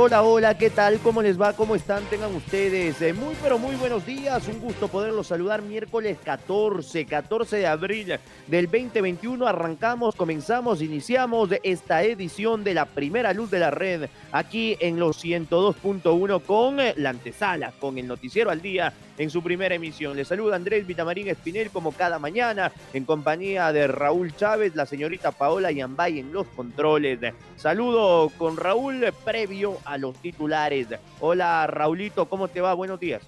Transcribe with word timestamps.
Hola, 0.00 0.22
hola, 0.22 0.56
¿qué 0.56 0.70
tal? 0.70 1.00
¿Cómo 1.00 1.22
les 1.22 1.40
va? 1.40 1.54
¿Cómo 1.54 1.74
están? 1.74 2.04
Tengan 2.04 2.32
ustedes 2.32 3.02
eh, 3.02 3.12
muy, 3.12 3.34
pero 3.42 3.58
muy 3.58 3.74
buenos 3.74 4.06
días. 4.06 4.46
Un 4.46 4.60
gusto 4.60 4.86
poderlos 4.86 5.26
saludar 5.26 5.60
miércoles 5.60 6.18
14, 6.24 7.04
14 7.04 7.56
de 7.56 7.66
abril 7.66 8.16
del 8.46 8.66
2021. 8.66 9.44
Arrancamos, 9.44 10.14
comenzamos, 10.14 10.82
iniciamos 10.82 11.50
esta 11.64 12.04
edición 12.04 12.62
de 12.62 12.74
la 12.74 12.84
primera 12.84 13.32
luz 13.32 13.50
de 13.50 13.58
la 13.58 13.72
red 13.72 14.08
aquí 14.30 14.76
en 14.78 15.00
los 15.00 15.24
102.1 15.24 16.42
con 16.44 16.78
eh, 16.78 16.94
la 16.96 17.10
antesala, 17.10 17.72
con 17.80 17.98
el 17.98 18.06
noticiero 18.06 18.52
al 18.52 18.62
día 18.62 18.94
en 19.18 19.30
su 19.30 19.42
primera 19.42 19.74
emisión. 19.74 20.16
Les 20.16 20.28
saluda 20.28 20.56
Andrés 20.56 20.86
Vitamarín 20.86 21.28
Espinel 21.28 21.70
como 21.70 21.92
cada 21.92 22.18
mañana 22.18 22.72
en 22.92 23.04
compañía 23.04 23.72
de 23.72 23.88
Raúl 23.88 24.34
Chávez, 24.36 24.74
la 24.76 24.86
señorita 24.86 25.32
Paola 25.32 25.72
Yambay 25.72 26.20
en 26.20 26.32
los 26.32 26.46
controles. 26.46 27.18
Saludo 27.56 28.30
con 28.38 28.56
Raúl 28.56 29.04
previo 29.24 29.78
a 29.88 29.96
los 29.96 30.14
titulares. 30.16 30.86
Hola 31.20 31.66
Raulito, 31.66 32.26
¿cómo 32.28 32.48
te 32.48 32.60
va? 32.60 32.74
Buenos 32.74 33.00
días. 33.00 33.22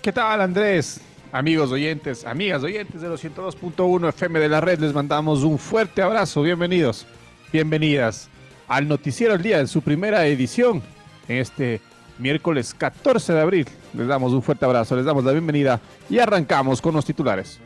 ¿Qué 0.00 0.10
tal 0.10 0.40
Andrés? 0.40 1.00
Amigos 1.30 1.70
oyentes, 1.70 2.24
amigas 2.24 2.62
oyentes 2.62 3.02
de 3.02 3.08
los 3.08 3.22
102.1 3.22 4.08
FM 4.08 4.40
de 4.40 4.48
la 4.48 4.62
red, 4.62 4.78
les 4.78 4.94
mandamos 4.94 5.42
un 5.42 5.58
fuerte 5.58 6.00
abrazo. 6.00 6.40
Bienvenidos, 6.40 7.06
bienvenidas 7.52 8.30
al 8.66 8.88
Noticiero 8.88 9.34
el 9.34 9.42
Día 9.42 9.60
en 9.60 9.68
su 9.68 9.82
primera 9.82 10.26
edición 10.26 10.82
en 11.28 11.36
este 11.36 11.82
miércoles 12.16 12.72
14 12.72 13.34
de 13.34 13.40
abril. 13.40 13.68
Les 13.92 14.06
damos 14.06 14.32
un 14.32 14.42
fuerte 14.42 14.64
abrazo, 14.64 14.96
les 14.96 15.04
damos 15.04 15.24
la 15.24 15.32
bienvenida 15.32 15.78
y 16.08 16.18
arrancamos 16.18 16.80
con 16.80 16.94
los 16.94 17.04
titulares. 17.04 17.60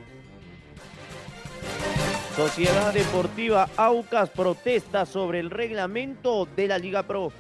Sociedad 2.34 2.92
Deportiva 2.92 3.68
Aucas 3.77 4.30
protesta 4.30 5.06
sobre 5.06 5.38
el 5.38 5.50
reglamento 5.50 6.48
de 6.56 6.66
la 6.66 6.78
Liga 6.78 7.05
Pro. 7.05 7.30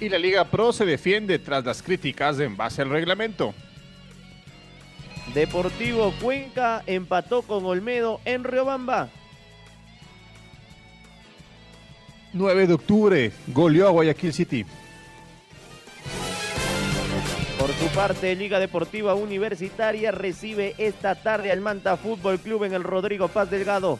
Y 0.00 0.08
la 0.08 0.18
Liga 0.18 0.44
Pro 0.44 0.72
se 0.72 0.84
defiende 0.84 1.38
tras 1.38 1.64
las 1.64 1.82
críticas 1.82 2.38
en 2.40 2.56
base 2.56 2.82
al 2.82 2.90
reglamento. 2.90 3.54
Deportivo 5.34 6.12
Cuenca 6.20 6.82
empató 6.86 7.42
con 7.42 7.64
Olmedo 7.64 8.20
en 8.24 8.44
Riobamba. 8.44 9.08
9 12.32 12.66
de 12.66 12.74
octubre, 12.74 13.32
goleó 13.48 13.88
a 13.88 13.90
Guayaquil 13.90 14.32
City. 14.32 14.66
Por 17.58 17.72
su 17.72 17.86
parte, 17.94 18.36
Liga 18.36 18.60
Deportiva 18.60 19.14
Universitaria 19.14 20.12
recibe 20.12 20.74
esta 20.76 21.14
tarde 21.14 21.50
al 21.50 21.62
Manta 21.62 21.96
Fútbol 21.96 22.38
Club 22.38 22.64
en 22.64 22.74
el 22.74 22.84
Rodrigo 22.84 23.28
Paz 23.28 23.50
Delgado. 23.50 23.98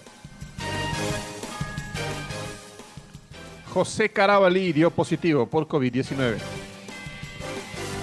José 3.76 4.08
Carabalí 4.08 4.72
dio 4.72 4.90
positivo 4.90 5.44
por 5.44 5.68
COVID-19. 5.68 6.38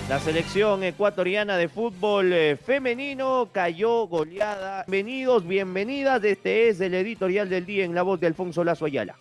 La 0.08 0.20
selección 0.20 0.84
ecuatoriana 0.84 1.58
de 1.58 1.68
fútbol 1.68 2.32
eh, 2.32 2.58
femenino 2.58 3.50
cayó 3.52 4.06
goleada. 4.06 4.86
Bienvenidos, 4.88 5.48
bienvenidas. 5.48 6.24
Este 6.24 6.70
es 6.70 6.80
el 6.80 6.94
editorial 6.94 7.50
del 7.50 7.66
día 7.66 7.86
en 7.86 7.96
la 7.96 8.04
voz 8.04 8.20
de 8.20 8.28
Alfonso 8.28 8.64
Lazo 8.64 8.86
Ayala. 8.86 9.16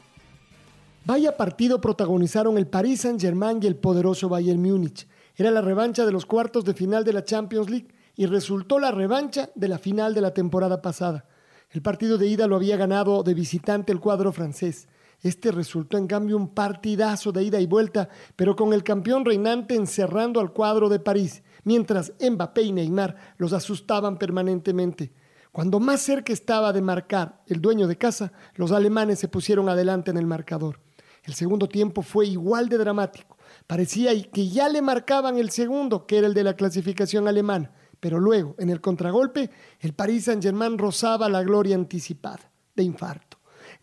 Vaya 1.07 1.39
partido 1.39 1.81
protagonizaron 1.81 2.59
el 2.59 2.67
Paris 2.67 3.01
Saint-Germain 3.01 3.59
y 3.63 3.67
el 3.67 3.77
poderoso 3.77 4.29
Bayern 4.29 4.61
Múnich. 4.61 5.09
Era 5.35 5.51
la 5.51 5.63
revancha 5.63 6.05
de 6.05 6.13
los 6.13 6.27
cuartos 6.27 6.67
de 6.67 6.75
final 6.75 7.03
de 7.03 7.15
la 7.15 7.25
Champions 7.25 7.71
League 7.71 7.89
y 8.15 8.27
resultó 8.27 8.79
la 8.79 8.91
revancha 8.91 9.49
de 9.55 9.69
la 9.69 9.79
final 9.79 10.13
de 10.13 10.21
la 10.21 10.35
temporada 10.35 10.83
pasada. 10.83 11.25
El 11.71 11.81
partido 11.81 12.19
de 12.19 12.27
ida 12.27 12.47
lo 12.47 12.57
había 12.57 12.77
ganado 12.77 13.23
de 13.23 13.33
visitante 13.33 13.91
el 13.91 14.01
cuadro 14.01 14.33
francés. 14.33 14.87
Este 15.23 15.53
resultó 15.53 15.99
en 15.99 16.09
cambio 16.09 16.37
un 16.37 16.49
partidazo 16.49 17.31
de 17.31 17.45
ida 17.45 17.61
y 17.61 17.67
vuelta, 17.67 18.09
pero 18.35 18.57
con 18.57 18.73
el 18.73 18.83
campeón 18.83 19.25
reinante 19.25 19.77
encerrando 19.77 20.41
al 20.41 20.53
cuadro 20.53 20.89
de 20.89 20.99
París, 20.99 21.45
mientras 21.63 22.13
Mbappé 22.21 22.63
y 22.63 22.73
Neymar 22.73 23.17
los 23.37 23.53
asustaban 23.53 24.19
permanentemente. 24.19 25.13
Cuando 25.53 25.79
más 25.79 26.01
cerca 26.01 26.33
estaba 26.33 26.73
de 26.73 26.83
marcar 26.83 27.43
el 27.47 27.61
dueño 27.61 27.87
de 27.87 27.99
casa, 27.99 28.33
los 28.57 28.73
alemanes 28.73 29.21
se 29.21 29.29
pusieron 29.29 29.69
adelante 29.69 30.11
en 30.11 30.17
el 30.17 30.27
marcador. 30.27 30.81
El 31.25 31.35
segundo 31.35 31.69
tiempo 31.69 32.03
fue 32.03 32.27
igual 32.27 32.69
de 32.69 32.79
dramático. 32.79 33.37
Parecía 33.69 34.11
que 34.31 34.49
ya 34.49 34.69
le 34.69 34.83
marcaban 34.83 35.39
el 35.39 35.51
segundo, 35.51 36.05
que 36.07 36.19
era 36.19 36.27
el 36.27 36.35
de 36.35 36.43
la 36.43 36.57
clasificación 36.57 37.29
alemana. 37.29 37.71
Pero 38.01 38.19
luego, 38.19 38.57
en 38.59 38.71
el 38.71 38.81
contragolpe, 38.81 39.51
el 39.79 39.93
Paris 39.93 40.25
Saint-Germain 40.25 40.79
rozaba 40.79 41.29
la 41.29 41.45
gloria 41.45 41.77
anticipada, 41.77 42.51
de 42.75 42.83
infarto. 42.83 43.32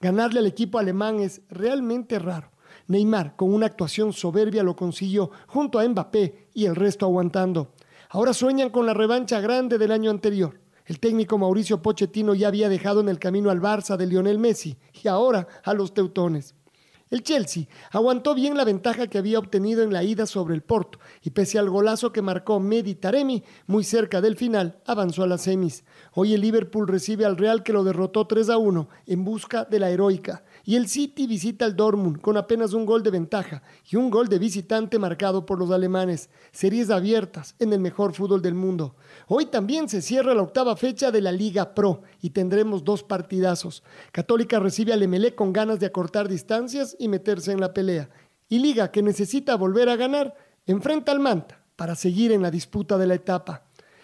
Ganarle 0.01 0.39
al 0.39 0.47
equipo 0.47 0.79
alemán 0.79 1.19
es 1.19 1.41
realmente 1.49 2.19
raro. 2.19 2.51
Neymar, 2.87 3.35
con 3.35 3.53
una 3.53 3.65
actuación 3.65 4.13
soberbia, 4.13 4.63
lo 4.63 4.75
consiguió, 4.75 5.29
junto 5.47 5.77
a 5.77 5.87
Mbappé 5.87 6.47
y 6.53 6.65
el 6.65 6.75
resto 6.75 7.05
aguantando. 7.05 7.73
Ahora 8.09 8.33
sueñan 8.33 8.69
con 8.69 8.85
la 8.85 8.93
revancha 8.93 9.39
grande 9.41 9.77
del 9.77 9.91
año 9.91 10.09
anterior. 10.09 10.59
El 10.85 10.99
técnico 10.99 11.37
Mauricio 11.37 11.83
Pochettino 11.83 12.33
ya 12.33 12.47
había 12.47 12.69
dejado 12.69 13.01
en 13.01 13.09
el 13.09 13.19
camino 13.19 13.51
al 13.51 13.61
Barça 13.61 13.95
de 13.95 14.07
Lionel 14.07 14.39
Messi 14.39 14.77
y 15.03 15.07
ahora 15.07 15.47
a 15.63 15.75
los 15.75 15.93
teutones. 15.93 16.55
El 17.09 17.23
Chelsea 17.23 17.63
aguantó 17.91 18.35
bien 18.35 18.55
la 18.55 18.65
ventaja 18.65 19.07
que 19.07 19.17
había 19.17 19.39
obtenido 19.39 19.81
en 19.81 19.91
la 19.91 20.03
ida 20.03 20.27
sobre 20.27 20.53
el 20.53 20.61
Porto 20.61 20.99
y 21.23 21.31
pese 21.31 21.57
al 21.57 21.67
golazo 21.67 22.11
que 22.11 22.21
marcó 22.21 22.59
Medi 22.59 22.93
Taremi 22.93 23.43
muy 23.65 23.83
cerca 23.83 24.21
del 24.21 24.37
final, 24.37 24.79
avanzó 24.85 25.23
a 25.23 25.27
las 25.27 25.41
semis. 25.41 25.83
Hoy 26.13 26.35
el 26.35 26.41
Liverpool 26.41 26.87
recibe 26.87 27.25
al 27.25 27.37
Real 27.37 27.63
que 27.63 27.73
lo 27.73 27.83
derrotó 27.83 28.27
3 28.27 28.51
a 28.51 28.57
1 28.57 28.89
en 29.07 29.25
busca 29.25 29.65
de 29.65 29.79
la 29.79 29.89
heroica 29.89 30.43
y 30.69 30.75
el 30.75 30.87
City 30.87 31.25
visita 31.25 31.65
al 31.65 31.75
Dortmund 31.75 32.21
con 32.21 32.37
apenas 32.37 32.73
un 32.73 32.85
gol 32.85 33.01
de 33.01 33.09
ventaja 33.09 33.63
y 33.89 33.95
un 33.95 34.11
gol 34.11 34.27
de 34.27 34.37
visitante 34.37 34.99
marcado 34.99 35.43
por 35.43 35.57
los 35.57 35.71
alemanes. 35.71 36.29
Series 36.51 36.91
abiertas 36.91 37.55
en 37.57 37.73
el 37.73 37.79
mejor 37.79 38.13
fútbol 38.13 38.43
del 38.43 38.53
mundo. 38.53 38.95
Hoy 39.27 39.47
también 39.47 39.89
se 39.89 40.03
cierra 40.03 40.35
la 40.35 40.43
octava 40.43 40.75
fecha 40.75 41.09
de 41.09 41.21
la 41.21 41.31
Liga 41.31 41.73
Pro 41.73 42.03
y 42.21 42.29
tendremos 42.29 42.83
dos 42.83 43.01
partidazos. 43.01 43.81
Católica 44.11 44.59
recibe 44.59 44.93
al 44.93 45.01
Emelec 45.01 45.33
con 45.33 45.53
ganas 45.53 45.79
de 45.79 45.87
acortar 45.87 46.29
distancias 46.29 46.95
y 46.99 47.07
meterse 47.07 47.51
en 47.51 47.61
la 47.61 47.73
pelea. 47.73 48.11
Y 48.47 48.59
Liga, 48.59 48.91
que 48.91 49.01
necesita 49.01 49.55
volver 49.55 49.89
a 49.89 49.95
ganar, 49.95 50.35
enfrenta 50.67 51.11
al 51.11 51.19
Manta 51.19 51.65
para 51.77 51.95
seguir 51.95 52.31
en 52.31 52.43
la 52.43 52.51
disputa 52.51 52.99
de 52.99 53.07
la 53.07 53.15
etapa. 53.15 53.63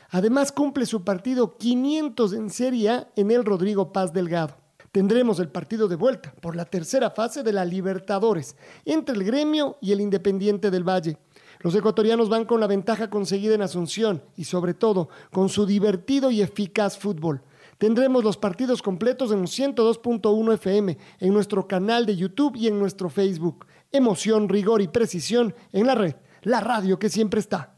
Además 0.10 0.52
cumple 0.52 0.88
su 0.88 1.04
partido 1.04 1.58
500 1.60 2.34
en 2.34 2.50
Serie 2.50 2.90
A 2.90 3.12
en 3.16 3.30
el 3.30 3.46
Rodrigo 3.46 3.94
Paz 3.94 4.14
Delgado 4.14 4.65
tendremos 4.96 5.42
el 5.42 5.50
partido 5.50 5.90
de 5.90 5.98
vuelta 5.98 6.34
por 6.40 6.56
la 6.56 6.64
tercera 6.64 7.10
fase 7.10 7.44
de 7.44 7.52
la 7.52 7.66
Libertadores 7.66 8.56
entre 8.86 9.14
el 9.14 9.26
gremio 9.26 9.78
y 9.82 9.92
el 9.92 10.00
Independiente 10.00 10.72
del 10.72 10.88
Valle. 10.88 11.18
Los 11.60 11.76
ecuatorianos 11.76 12.30
van 12.30 12.46
con 12.46 12.62
la 12.62 12.68
ventaja 12.68 13.10
conseguida 13.10 13.56
en 13.56 13.62
Asunción 13.62 14.24
y 14.38 14.46
sobre 14.46 14.74
todo 14.74 15.10
con 15.34 15.50
su 15.50 15.66
divertido 15.66 16.32
y 16.32 16.42
eficaz 16.42 16.98
fútbol. 16.98 17.42
Tendremos 17.78 18.24
los 18.24 18.38
partidos 18.38 18.82
completos 18.82 19.34
en 19.34 19.44
102.1 19.44 20.54
FM, 20.54 20.98
en 21.20 21.34
nuestro 21.34 21.68
canal 21.68 22.06
de 22.06 22.16
YouTube 22.16 22.56
y 22.56 22.68
en 22.68 22.80
nuestro 22.80 23.10
Facebook. 23.10 23.66
Emoción, 23.92 24.48
rigor 24.48 24.82
y 24.82 24.88
precisión 24.88 25.54
en 25.74 25.88
la 25.88 25.96
red, 25.96 26.16
la 26.42 26.62
radio 26.62 26.98
que 26.98 27.10
siempre 27.10 27.42
está. 27.42 27.75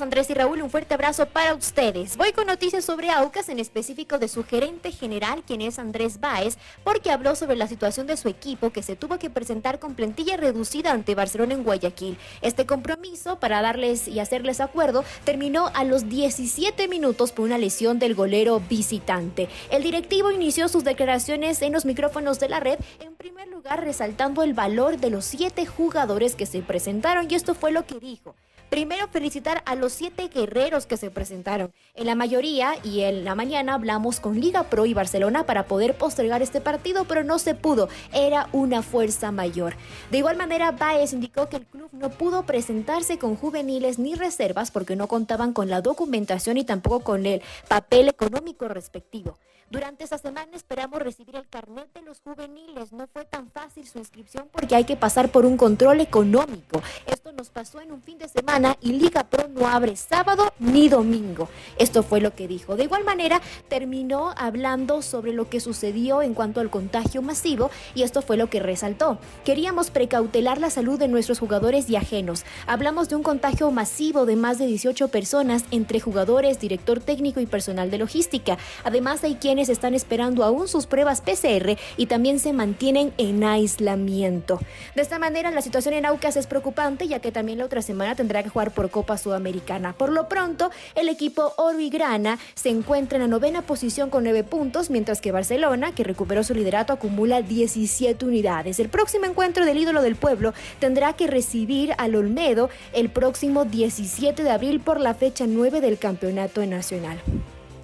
Andrés 0.00 0.30
y 0.30 0.34
Raúl, 0.34 0.62
un 0.62 0.70
fuerte 0.70 0.94
abrazo 0.94 1.26
para 1.26 1.54
ustedes. 1.54 2.16
Voy 2.16 2.32
con 2.32 2.46
noticias 2.46 2.84
sobre 2.84 3.10
Aucas, 3.10 3.50
en 3.50 3.58
específico 3.58 4.18
de 4.18 4.28
su 4.28 4.44
gerente 4.44 4.90
general, 4.90 5.42
quien 5.46 5.60
es 5.60 5.78
Andrés 5.78 6.20
Báez, 6.20 6.56
porque 6.84 7.10
habló 7.10 7.36
sobre 7.36 7.56
la 7.56 7.66
situación 7.66 8.06
de 8.06 8.16
su 8.16 8.28
equipo 8.28 8.70
que 8.70 8.82
se 8.82 8.96
tuvo 8.96 9.18
que 9.18 9.28
presentar 9.28 9.78
con 9.78 9.94
plantilla 9.94 10.38
reducida 10.38 10.92
ante 10.92 11.14
Barcelona 11.14 11.54
en 11.54 11.64
Guayaquil. 11.64 12.16
Este 12.40 12.64
compromiso, 12.64 13.38
para 13.38 13.60
darles 13.60 14.08
y 14.08 14.20
hacerles 14.20 14.60
acuerdo, 14.60 15.04
terminó 15.24 15.70
a 15.74 15.84
los 15.84 16.08
17 16.08 16.88
minutos 16.88 17.32
por 17.32 17.44
una 17.44 17.58
lesión 17.58 17.98
del 17.98 18.14
golero 18.14 18.60
visitante. 18.60 19.48
El 19.70 19.82
directivo 19.82 20.30
inició 20.30 20.68
sus 20.68 20.84
declaraciones 20.84 21.60
en 21.60 21.72
los 21.72 21.84
micrófonos 21.84 22.40
de 22.40 22.48
la 22.48 22.60
red, 22.60 22.78
en 23.00 23.14
primer 23.16 23.48
lugar 23.48 23.84
resaltando 23.84 24.42
el 24.42 24.54
valor 24.54 24.98
de 24.98 25.10
los 25.10 25.24
siete 25.24 25.66
jugadores 25.66 26.34
que 26.34 26.46
se 26.46 26.62
presentaron 26.62 27.26
y 27.28 27.34
esto 27.34 27.54
fue 27.54 27.72
lo 27.72 27.84
que 27.84 27.98
dijo. 27.98 28.34
Primero, 28.72 29.06
felicitar 29.08 29.62
a 29.66 29.74
los 29.74 29.92
siete 29.92 30.28
guerreros 30.28 30.86
que 30.86 30.96
se 30.96 31.10
presentaron. 31.10 31.74
En 31.94 32.06
la 32.06 32.14
mayoría 32.14 32.72
y 32.82 33.02
en 33.02 33.22
la 33.22 33.34
mañana 33.34 33.74
hablamos 33.74 34.18
con 34.18 34.40
Liga 34.40 34.62
Pro 34.70 34.86
y 34.86 34.94
Barcelona 34.94 35.44
para 35.44 35.66
poder 35.66 35.94
postergar 35.94 36.40
este 36.40 36.62
partido, 36.62 37.04
pero 37.04 37.22
no 37.22 37.38
se 37.38 37.54
pudo. 37.54 37.90
Era 38.14 38.48
una 38.52 38.80
fuerza 38.80 39.30
mayor. 39.30 39.74
De 40.10 40.16
igual 40.16 40.38
manera, 40.38 40.70
Baez 40.70 41.12
indicó 41.12 41.50
que 41.50 41.56
el 41.56 41.66
club 41.66 41.90
no 41.92 42.08
pudo 42.08 42.46
presentarse 42.46 43.18
con 43.18 43.36
juveniles 43.36 43.98
ni 43.98 44.14
reservas 44.14 44.70
porque 44.70 44.96
no 44.96 45.06
contaban 45.06 45.52
con 45.52 45.68
la 45.68 45.82
documentación 45.82 46.56
y 46.56 46.64
tampoco 46.64 47.00
con 47.00 47.26
el 47.26 47.42
papel 47.68 48.08
económico 48.08 48.68
respectivo. 48.68 49.36
Durante 49.72 50.04
esta 50.04 50.18
semana 50.18 50.54
esperamos 50.54 51.00
recibir 51.00 51.34
el 51.34 51.48
carnet 51.48 51.90
de 51.94 52.02
los 52.02 52.20
juveniles. 52.20 52.92
No 52.92 53.06
fue 53.06 53.24
tan 53.24 53.48
fácil 53.48 53.88
su 53.88 53.98
inscripción 53.98 54.46
porque 54.52 54.74
hay 54.74 54.84
que 54.84 54.96
pasar 54.98 55.30
por 55.30 55.46
un 55.46 55.56
control 55.56 56.00
económico. 56.00 56.82
Esto 57.06 57.32
nos 57.32 57.48
pasó 57.48 57.80
en 57.80 57.90
un 57.90 58.02
fin 58.02 58.18
de 58.18 58.28
semana 58.28 58.61
y 58.80 58.92
Liga 58.92 59.24
Pro 59.24 59.48
no 59.48 59.66
abre 59.66 59.96
sábado 59.96 60.52
ni 60.60 60.88
domingo. 60.88 61.48
Esto 61.78 62.02
fue 62.02 62.20
lo 62.20 62.34
que 62.34 62.46
dijo. 62.46 62.76
De 62.76 62.84
igual 62.84 63.04
manera, 63.04 63.40
terminó 63.68 64.32
hablando 64.36 65.02
sobre 65.02 65.32
lo 65.32 65.48
que 65.48 65.58
sucedió 65.58 66.22
en 66.22 66.34
cuanto 66.34 66.60
al 66.60 66.70
contagio 66.70 67.22
masivo 67.22 67.70
y 67.94 68.02
esto 68.02 68.22
fue 68.22 68.36
lo 68.36 68.48
que 68.48 68.60
resaltó. 68.60 69.18
Queríamos 69.44 69.90
precautelar 69.90 70.58
la 70.58 70.70
salud 70.70 70.98
de 70.98 71.08
nuestros 71.08 71.40
jugadores 71.40 71.90
y 71.90 71.96
ajenos. 71.96 72.44
Hablamos 72.66 73.08
de 73.08 73.16
un 73.16 73.22
contagio 73.22 73.70
masivo 73.70 74.26
de 74.26 74.36
más 74.36 74.58
de 74.58 74.66
18 74.66 75.08
personas 75.08 75.64
entre 75.72 75.98
jugadores, 75.98 76.60
director 76.60 77.00
técnico 77.00 77.40
y 77.40 77.46
personal 77.46 77.90
de 77.90 77.98
logística. 77.98 78.58
Además, 78.84 79.24
hay 79.24 79.36
quienes 79.36 79.68
están 79.70 79.94
esperando 79.94 80.44
aún 80.44 80.68
sus 80.68 80.86
pruebas 80.86 81.20
PCR 81.20 81.76
y 81.96 82.06
también 82.06 82.38
se 82.38 82.52
mantienen 82.52 83.12
en 83.18 83.42
aislamiento. 83.42 84.60
De 84.94 85.02
esta 85.02 85.18
manera, 85.18 85.50
la 85.50 85.62
situación 85.62 85.94
en 85.94 86.06
Aucas 86.06 86.36
es 86.36 86.46
preocupante, 86.46 87.08
ya 87.08 87.18
que 87.18 87.32
también 87.32 87.58
la 87.58 87.64
otra 87.64 87.82
semana 87.82 88.14
tendrá 88.14 88.42
que 88.42 88.51
jugar 88.52 88.72
por 88.72 88.90
Copa 88.90 89.16
Sudamericana. 89.16 89.92
Por 89.92 90.12
lo 90.12 90.28
pronto, 90.28 90.70
el 90.94 91.08
equipo 91.08 91.54
Oro 91.56 91.80
y 91.80 91.90
Grana 91.90 92.38
se 92.54 92.68
encuentra 92.68 93.16
en 93.16 93.22
la 93.22 93.28
novena 93.28 93.62
posición 93.62 94.10
con 94.10 94.24
nueve 94.24 94.44
puntos, 94.44 94.90
mientras 94.90 95.20
que 95.20 95.32
Barcelona, 95.32 95.94
que 95.94 96.04
recuperó 96.04 96.44
su 96.44 96.54
liderato, 96.54 96.92
acumula 96.92 97.42
17 97.42 98.24
unidades. 98.24 98.78
El 98.78 98.88
próximo 98.88 99.24
encuentro 99.24 99.64
del 99.64 99.78
ídolo 99.78 100.02
del 100.02 100.16
pueblo 100.16 100.52
tendrá 100.78 101.14
que 101.14 101.26
recibir 101.26 101.94
al 101.98 102.14
Olmedo 102.14 102.70
el 102.92 103.10
próximo 103.10 103.64
17 103.64 104.42
de 104.42 104.50
abril 104.50 104.80
por 104.80 105.00
la 105.00 105.14
fecha 105.14 105.46
9 105.46 105.80
del 105.80 105.98
Campeonato 105.98 106.64
Nacional. 106.66 107.20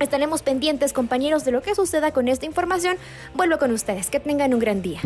Estaremos 0.01 0.43
pendientes, 0.43 0.93
compañeros, 0.93 1.45
de 1.45 1.51
lo 1.51 1.61
que 1.61 1.75
suceda 1.75 2.13
con 2.13 2.29
esta 2.29 2.47
información. 2.47 2.97
Vuelvo 3.35 3.59
con 3.59 3.73
ustedes. 3.73 4.11
Que 4.11 4.21
tengan 4.21 4.55
un 4.55 4.61
gran 4.61 4.81
día. 4.81 5.01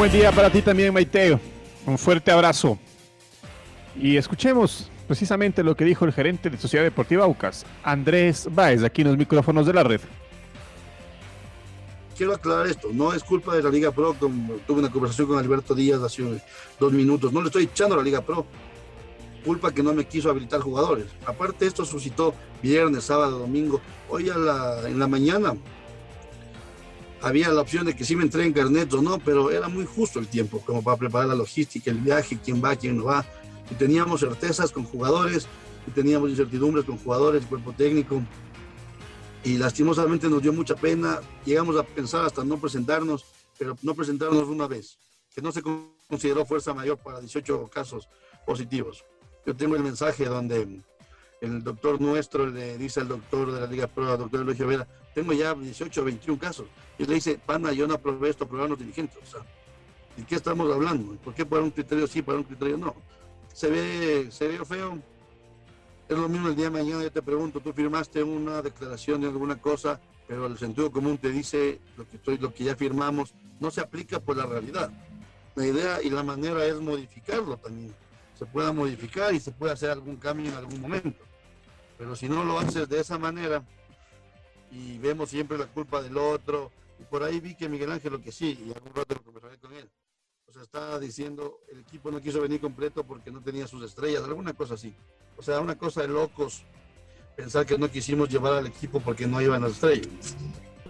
Buen 0.00 0.12
día 0.12 0.32
para 0.32 0.48
ti 0.48 0.62
también, 0.62 0.94
Maiteo. 0.94 1.38
Un 1.84 1.98
fuerte 1.98 2.30
abrazo. 2.30 2.78
Y 3.94 4.16
escuchemos 4.16 4.90
precisamente 5.06 5.62
lo 5.62 5.76
que 5.76 5.84
dijo 5.84 6.06
el 6.06 6.12
gerente 6.14 6.48
de 6.48 6.56
Sociedad 6.56 6.82
Deportiva 6.82 7.24
Aucas, 7.24 7.66
Andrés 7.82 8.48
Báez, 8.50 8.82
aquí 8.82 9.02
en 9.02 9.08
los 9.08 9.18
micrófonos 9.18 9.66
de 9.66 9.74
la 9.74 9.82
red. 9.82 10.00
Quiero 12.16 12.34
aclarar 12.34 12.66
esto, 12.66 12.88
no 12.94 13.12
es 13.12 13.22
culpa 13.22 13.54
de 13.54 13.62
la 13.62 13.68
Liga 13.68 13.92
Pro, 13.92 14.14
como 14.18 14.54
tuve 14.66 14.78
una 14.78 14.90
conversación 14.90 15.28
con 15.28 15.38
Alberto 15.38 15.74
Díaz 15.74 16.00
hace 16.00 16.24
dos 16.78 16.92
minutos, 16.94 17.30
no 17.30 17.42
le 17.42 17.48
estoy 17.48 17.64
echando 17.64 17.94
a 17.94 17.98
la 17.98 18.04
Liga 18.04 18.22
Pro, 18.22 18.46
culpa 19.44 19.70
que 19.70 19.82
no 19.82 19.92
me 19.92 20.06
quiso 20.06 20.30
habilitar 20.30 20.62
jugadores. 20.62 21.08
Aparte 21.26 21.66
esto 21.66 21.84
suscitó 21.84 22.34
viernes, 22.62 23.04
sábado, 23.04 23.40
domingo. 23.40 23.82
Hoy 24.08 24.30
a 24.30 24.88
en 24.88 24.98
la 24.98 25.06
mañana 25.06 25.52
había 27.22 27.48
la 27.50 27.60
opción 27.60 27.86
de 27.86 27.94
que 27.94 28.04
sí 28.04 28.16
me 28.16 28.22
entreguen 28.22 28.52
carnet 28.52 28.92
o 28.94 29.02
no, 29.02 29.18
pero 29.18 29.50
era 29.50 29.68
muy 29.68 29.86
justo 29.86 30.18
el 30.18 30.28
tiempo 30.28 30.60
como 30.64 30.82
para 30.82 30.96
preparar 30.96 31.28
la 31.28 31.34
logística, 31.34 31.90
el 31.90 31.98
viaje, 31.98 32.38
quién 32.42 32.62
va, 32.62 32.76
quién 32.76 32.96
no 32.96 33.04
va. 33.04 33.24
Y 33.70 33.74
teníamos 33.74 34.20
certezas 34.20 34.72
con 34.72 34.84
jugadores, 34.84 35.46
y 35.86 35.90
teníamos 35.90 36.30
incertidumbres 36.30 36.84
con 36.84 36.98
jugadores, 36.98 37.44
cuerpo 37.46 37.72
técnico. 37.72 38.22
Y 39.44 39.56
lastimosamente 39.58 40.28
nos 40.28 40.42
dio 40.42 40.52
mucha 40.52 40.74
pena. 40.74 41.20
Llegamos 41.44 41.76
a 41.76 41.82
pensar 41.82 42.24
hasta 42.24 42.44
no 42.44 42.58
presentarnos, 42.58 43.24
pero 43.58 43.76
no 43.82 43.94
presentarnos 43.94 44.48
una 44.48 44.66
vez, 44.66 44.98
que 45.34 45.40
no 45.40 45.52
se 45.52 45.62
consideró 46.08 46.44
fuerza 46.44 46.74
mayor 46.74 46.98
para 46.98 47.20
18 47.20 47.68
casos 47.68 48.08
positivos. 48.46 49.04
Yo 49.46 49.56
tengo 49.56 49.76
el 49.76 49.82
mensaje 49.82 50.26
donde 50.26 50.82
el 51.40 51.64
doctor 51.64 52.00
nuestro 52.00 52.46
le 52.46 52.76
dice 52.76 53.00
al 53.00 53.08
doctor 53.08 53.52
de 53.52 53.60
la 53.60 53.66
Liga 53.66 53.86
Pro, 53.86 54.10
al 54.10 54.18
doctor 54.18 54.42
Elogio 54.42 54.66
Vera, 54.66 54.86
tengo 55.14 55.32
ya 55.32 55.54
18 55.54 56.00
o 56.00 56.04
21 56.04 56.38
casos. 56.38 56.66
Y 57.00 57.06
le 57.06 57.14
dice, 57.14 57.38
pana, 57.38 57.72
yo 57.72 57.86
no 57.86 57.94
aprobé 57.94 58.28
esto, 58.28 58.44
aprobaron 58.44 58.70
los 58.70 58.78
dirigentes. 58.78 59.18
O 59.22 59.26
sea, 59.26 59.40
¿de 60.16 60.24
qué 60.24 60.34
estamos 60.34 60.72
hablando? 60.72 61.16
¿Por 61.16 61.34
qué 61.34 61.46
para 61.46 61.62
un 61.62 61.70
criterio 61.70 62.06
sí, 62.06 62.22
para 62.22 62.38
un 62.38 62.44
criterio 62.44 62.76
no? 62.76 62.94
Se 63.52 63.68
ve, 63.68 64.28
se 64.30 64.46
ve 64.46 64.64
feo. 64.64 64.98
Es 66.08 66.18
lo 66.18 66.28
mismo 66.28 66.48
el 66.48 66.56
día 66.56 66.66
de 66.66 66.70
mañana, 66.70 67.02
yo 67.02 67.10
te 67.10 67.22
pregunto, 67.22 67.60
tú 67.60 67.72
firmaste 67.72 68.22
una 68.22 68.60
declaración 68.62 69.20
de 69.22 69.28
alguna 69.28 69.56
cosa, 69.56 70.00
pero 70.26 70.46
el 70.46 70.58
sentido 70.58 70.92
común 70.92 71.18
te 71.18 71.30
dice 71.30 71.80
lo 71.96 72.06
que, 72.08 72.16
estoy, 72.16 72.38
lo 72.38 72.52
que 72.52 72.64
ya 72.64 72.76
firmamos 72.76 73.32
no 73.60 73.70
se 73.70 73.80
aplica 73.80 74.20
por 74.20 74.36
la 74.36 74.44
realidad. 74.46 74.92
La 75.54 75.66
idea 75.66 76.02
y 76.02 76.10
la 76.10 76.22
manera 76.22 76.64
es 76.66 76.80
modificarlo 76.80 77.56
también 77.56 77.94
se 78.40 78.46
pueda 78.46 78.72
modificar 78.72 79.34
y 79.34 79.38
se 79.38 79.52
pueda 79.52 79.74
hacer 79.74 79.90
algún 79.90 80.16
cambio 80.16 80.50
en 80.50 80.56
algún 80.56 80.80
momento. 80.80 81.22
Pero 81.98 82.16
si 82.16 82.26
no 82.26 82.42
lo 82.42 82.58
haces 82.58 82.88
de 82.88 82.98
esa 82.98 83.18
manera 83.18 83.62
y 84.72 84.96
vemos 84.96 85.28
siempre 85.28 85.58
la 85.58 85.66
culpa 85.66 86.00
del 86.00 86.16
otro, 86.16 86.72
y 87.00 87.04
por 87.04 87.22
ahí 87.22 87.40
vi 87.40 87.54
que 87.54 87.68
Miguel 87.68 87.90
Ángel 87.90 88.12
lo 88.12 88.20
que 88.20 88.30
sí, 88.30 88.58
y 88.66 88.72
algún 88.72 88.94
rato 88.94 89.14
lo 89.14 89.22
conversaré 89.22 89.58
con 89.58 89.72
él. 89.72 89.88
O 90.46 90.52
sea, 90.52 90.62
estaba 90.62 90.98
diciendo, 90.98 91.60
el 91.70 91.80
equipo 91.80 92.10
no 92.10 92.20
quiso 92.20 92.40
venir 92.40 92.60
completo 92.60 93.04
porque 93.04 93.30
no 93.30 93.40
tenía 93.40 93.66
sus 93.66 93.82
estrellas, 93.84 94.24
alguna 94.24 94.52
cosa 94.52 94.74
así. 94.74 94.94
O 95.36 95.42
sea, 95.42 95.60
una 95.60 95.78
cosa 95.78 96.02
de 96.02 96.08
locos 96.08 96.64
pensar 97.36 97.64
que 97.64 97.78
no 97.78 97.90
quisimos 97.90 98.28
llevar 98.28 98.52
al 98.54 98.66
equipo 98.66 99.00
porque 99.00 99.26
no 99.26 99.40
iban 99.40 99.62
las 99.62 99.72
estrellas 99.72 100.36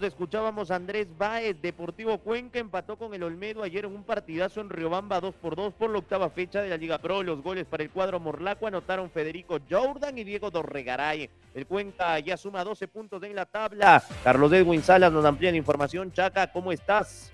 escuchábamos 0.03 0.71
a 0.71 0.75
Andrés 0.75 1.07
Báez, 1.17 1.55
Deportivo 1.61 2.17
Cuenca 2.17 2.59
empató 2.59 2.97
con 2.97 3.13
el 3.13 3.23
Olmedo 3.23 3.63
ayer 3.63 3.85
en 3.85 3.95
un 3.95 4.03
partidazo 4.03 4.61
en 4.61 4.69
Riobamba 4.69 5.19
2 5.19 5.35
por 5.35 5.55
2 5.55 5.73
por 5.73 5.89
la 5.89 5.99
octava 5.99 6.29
fecha 6.29 6.61
de 6.61 6.69
la 6.69 6.77
Liga 6.77 6.97
Pro. 6.97 7.23
Los 7.23 7.41
goles 7.41 7.65
para 7.65 7.83
el 7.83 7.89
cuadro 7.89 8.19
Morlaco 8.19 8.67
anotaron 8.67 9.09
Federico 9.09 9.59
Jordan 9.69 10.17
y 10.17 10.23
Diego 10.23 10.51
Dorregaray. 10.51 11.29
El 11.53 11.65
Cuenca 11.65 12.19
ya 12.19 12.37
suma 12.37 12.63
12 12.63 12.87
puntos 12.87 13.21
en 13.23 13.35
la 13.35 13.45
tabla. 13.45 14.03
Carlos 14.23 14.51
Edwin 14.53 14.81
Salas 14.83 15.11
nos 15.11 15.25
amplía 15.25 15.51
la 15.51 15.57
información. 15.57 16.11
Chaca, 16.11 16.51
¿cómo 16.51 16.71
estás? 16.71 17.31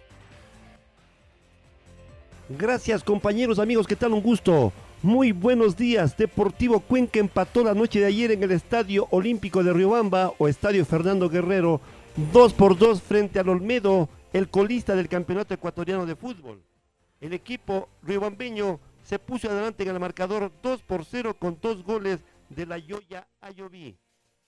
Gracias 2.49 3.03
compañeros, 3.03 3.59
amigos, 3.59 3.85
¿qué 3.85 3.95
tal? 3.95 4.13
Un 4.13 4.21
gusto. 4.21 4.71
Muy 5.03 5.31
buenos 5.31 5.77
días. 5.77 6.17
Deportivo 6.17 6.79
Cuenca 6.79 7.19
empató 7.19 7.63
la 7.63 7.75
noche 7.75 7.99
de 7.99 8.07
ayer 8.07 8.31
en 8.31 8.41
el 8.41 8.51
Estadio 8.51 9.07
Olímpico 9.11 9.63
de 9.63 9.71
Riobamba 9.71 10.33
o 10.39 10.47
Estadio 10.47 10.83
Fernando 10.85 11.29
Guerrero 11.29 11.79
2 12.17 12.53
por 12.53 12.75
2 12.75 12.99
frente 13.03 13.37
al 13.37 13.47
Olmedo, 13.47 14.09
el 14.33 14.49
colista 14.49 14.95
del 14.95 15.07
campeonato 15.07 15.53
ecuatoriano 15.53 16.07
de 16.07 16.15
fútbol. 16.15 16.63
El 17.21 17.31
equipo 17.33 17.89
riobambeño 18.01 18.79
se 19.03 19.19
puso 19.19 19.47
adelante 19.47 19.83
en 19.83 19.89
el 19.89 19.99
marcador 19.99 20.51
2 20.63 20.81
por 20.81 21.05
0 21.05 21.35
con 21.37 21.59
dos 21.61 21.83
goles 21.83 22.21
de 22.49 22.65
la 22.65 22.79
Yoya 22.79 23.27
Ayoví. 23.39 23.95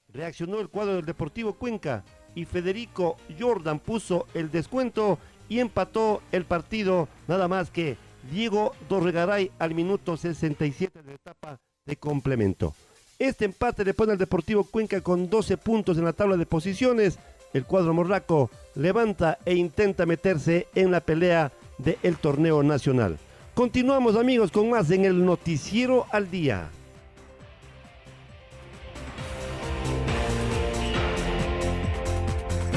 Reaccionó 0.07 0.59
el 0.59 0.69
cuadro 0.69 0.95
del 0.95 1.05
Deportivo 1.05 1.53
Cuenca 1.53 2.03
y 2.33 2.45
Federico 2.45 3.17
Jordan 3.39 3.77
puso 3.79 4.25
el 4.33 4.49
descuento 4.49 5.19
y 5.47 5.59
empató 5.59 6.23
el 6.31 6.45
partido 6.45 7.07
nada 7.27 7.47
más 7.47 7.69
que 7.69 7.97
Diego 8.31 8.71
Dorregaray 8.89 9.51
al 9.59 9.75
minuto 9.75 10.17
67 10.17 11.03
de 11.03 11.07
la 11.07 11.15
etapa 11.15 11.59
de 11.85 11.95
complemento. 11.97 12.73
Este 13.19 13.45
empate 13.45 13.85
le 13.85 13.93
pone 13.93 14.13
al 14.13 14.17
Deportivo 14.17 14.63
Cuenca 14.63 15.01
con 15.01 15.29
12 15.29 15.57
puntos 15.57 15.99
en 15.99 16.05
la 16.05 16.13
tabla 16.13 16.35
de 16.35 16.47
posiciones 16.47 17.19
el 17.53 17.65
cuadro 17.65 17.93
morraco 17.93 18.49
levanta 18.75 19.37
e 19.45 19.55
intenta 19.55 20.05
meterse 20.05 20.67
en 20.75 20.91
la 20.91 20.99
pelea 20.99 21.51
del 21.77 22.17
torneo 22.17 22.63
nacional. 22.63 23.17
Continuamos 23.53 24.15
amigos 24.15 24.51
con 24.51 24.69
más 24.69 24.89
en 24.91 25.05
el 25.05 25.25
noticiero 25.25 26.05
al 26.11 26.29
día. 26.29 26.69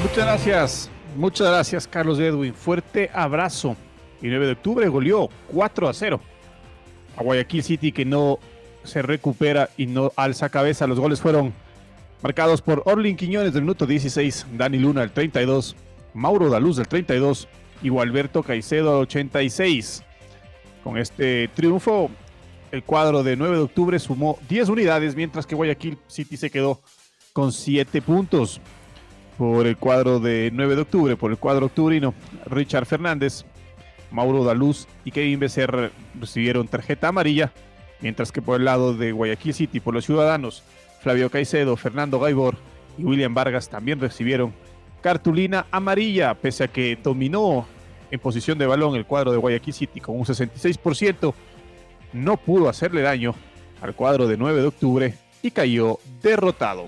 Muchas 0.01 0.25
gracias, 0.25 0.89
muchas 1.15 1.47
gracias 1.47 1.87
Carlos 1.87 2.19
Edwin. 2.19 2.53
Fuerte 2.53 3.09
abrazo. 3.13 3.75
Y 4.21 4.27
9 4.27 4.45
de 4.45 4.51
octubre 4.53 4.87
goleó 4.87 5.29
4 5.51 5.89
a 5.89 5.93
0 5.93 6.19
a 7.17 7.23
Guayaquil 7.23 7.63
City 7.63 7.91
que 7.91 8.05
no 8.05 8.39
se 8.83 9.01
recupera 9.01 9.69
y 9.77 9.85
no 9.85 10.11
alza 10.15 10.49
cabeza. 10.49 10.87
Los 10.87 10.99
goles 10.99 11.21
fueron 11.21 11.53
marcados 12.23 12.61
por 12.61 12.81
Orlin 12.85 13.17
Quiñones 13.17 13.51
del 13.53 13.63
minuto 13.63 13.85
16, 13.85 14.47
Dani 14.53 14.79
Luna 14.79 15.01
del 15.01 15.11
32, 15.11 15.75
Mauro 16.13 16.49
Daluz 16.49 16.77
del 16.77 16.87
32 16.87 17.49
y 17.83 17.89
Gualberto 17.89 18.41
Caicedo 18.43 18.93
del 18.93 19.01
86. 19.01 20.03
Con 20.85 20.97
este 20.97 21.49
triunfo, 21.49 22.09
el 22.71 22.83
cuadro 22.83 23.23
de 23.23 23.35
9 23.35 23.57
de 23.57 23.61
octubre 23.63 23.99
sumó 23.99 24.39
10 24.47 24.69
unidades, 24.69 25.17
mientras 25.17 25.45
que 25.45 25.53
Guayaquil 25.53 25.97
City 26.07 26.37
se 26.37 26.49
quedó 26.49 26.81
con 27.33 27.51
7 27.51 28.01
puntos. 28.01 28.61
Por 29.37 29.67
el 29.67 29.75
cuadro 29.75 30.19
de 30.21 30.49
9 30.53 30.75
de 30.75 30.81
octubre, 30.81 31.17
por 31.17 31.31
el 31.31 31.37
cuadro 31.37 31.65
octubrino, 31.65 32.13
Richard 32.45 32.85
Fernández, 32.85 33.43
Mauro 34.11 34.45
Daluz 34.45 34.87
y 35.03 35.11
Kevin 35.11 35.39
Becerra 35.39 35.91
recibieron 36.17 36.69
tarjeta 36.69 37.09
amarilla, 37.09 37.51
mientras 37.99 38.31
que 38.31 38.41
por 38.41 38.59
el 38.59 38.65
lado 38.65 38.93
de 38.93 39.11
Guayaquil 39.11 39.53
City, 39.53 39.79
por 39.81 39.93
los 39.93 40.05
ciudadanos, 40.05 40.63
Flavio 41.03 41.29
Caicedo, 41.29 41.75
Fernando 41.75 42.17
Gaibor 42.17 42.55
y 42.97 43.03
William 43.03 43.33
Vargas 43.33 43.69
también 43.69 43.99
recibieron 43.99 44.53
cartulina 45.01 45.65
amarilla, 45.69 46.33
pese 46.33 46.63
a 46.63 46.67
que 46.69 46.97
dominó 47.01 47.67
en 48.09 48.19
posición 48.21 48.57
de 48.57 48.65
balón 48.65 48.95
el 48.95 49.05
cuadro 49.05 49.33
de 49.33 49.37
Guayaquil 49.37 49.73
City 49.73 49.99
con 49.99 50.17
un 50.17 50.23
66%, 50.23 51.33
no 52.13 52.37
pudo 52.37 52.69
hacerle 52.69 53.01
daño 53.01 53.35
al 53.81 53.93
cuadro 53.95 54.27
de 54.27 54.37
9 54.37 54.61
de 54.61 54.67
octubre 54.67 55.13
y 55.41 55.51
cayó 55.51 55.99
derrotado. 56.21 56.87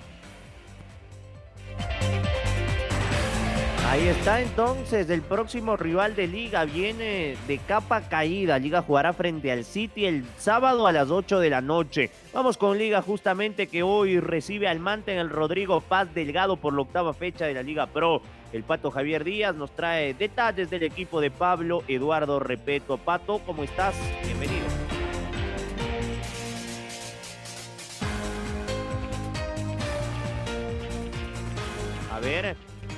Ahí 3.96 4.10
está 4.10 4.42
entonces 4.42 5.10
el 5.10 5.22
próximo 5.22 5.78
rival 5.78 6.18
de 6.18 6.28
liga, 6.28 6.66
viene 6.66 7.38
de 7.48 7.58
capa 7.60 8.02
caída, 8.02 8.60
liga 8.60 8.82
jugará 8.82 9.14
frente 9.14 9.54
al 9.54 9.64
City 9.64 10.06
el 10.06 10.26
sábado 10.38 10.86
a 10.86 10.92
las 10.92 11.10
8 11.12 11.40
de 11.40 11.50
la 11.50 11.62
noche. 11.62 12.12
Vamos 12.34 12.58
con 12.58 12.78
liga 12.78 13.02
justamente 13.02 13.68
que 13.68 13.84
hoy 13.84 14.20
recibe 14.20 14.68
al 14.68 14.82
Mante 14.82 15.14
en 15.14 15.20
el 15.20 15.30
Rodrigo 15.30 15.80
Paz 15.80 16.14
Delgado 16.14 16.58
por 16.58 16.74
la 16.74 16.82
octava 16.82 17.14
fecha 17.14 17.46
de 17.46 17.54
la 17.54 17.64
Liga 17.64 17.88
Pro. 17.88 18.22
El 18.52 18.64
Pato 18.64 18.92
Javier 18.92 19.24
Díaz 19.24 19.56
nos 19.56 19.72
trae 19.72 20.14
detalles 20.14 20.70
del 20.70 20.84
equipo 20.84 21.22
de 21.22 21.32
Pablo 21.32 21.82
Eduardo 21.88 22.42
Repeto. 22.42 22.98
Pato, 22.98 23.40
¿cómo 23.46 23.64
estás? 23.64 23.96
Bienvenido. 24.26 24.66
A 32.12 32.20
ver, 32.20 32.58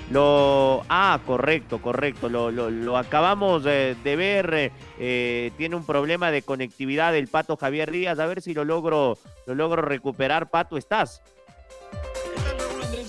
lo, 0.10 0.84
ah, 0.90 1.20
correcto, 1.26 1.80
correcto. 1.82 2.30
Lo, 2.30 2.50
lo, 2.52 2.70
lo 2.70 2.98
acabamos 2.98 3.64
de, 3.64 3.96
ver. 4.04 4.72
eh, 5.00 5.52
tiene 5.58 5.76
un 5.76 5.86
problema 5.86 6.32
de 6.32 6.42
conectividad 6.42 7.16
el 7.16 7.28
Pato 7.28 7.58
Javier 7.58 7.92
Díaz. 7.92 8.20
A 8.20 8.26
ver 8.26 8.42
si 8.42 8.54
lo 8.54 8.64
logro, 8.64 9.18
lo 9.46 9.56
logro 9.56 9.82
recuperar. 9.82 10.50
Pato, 10.50 10.78
¿estás? 10.78 11.22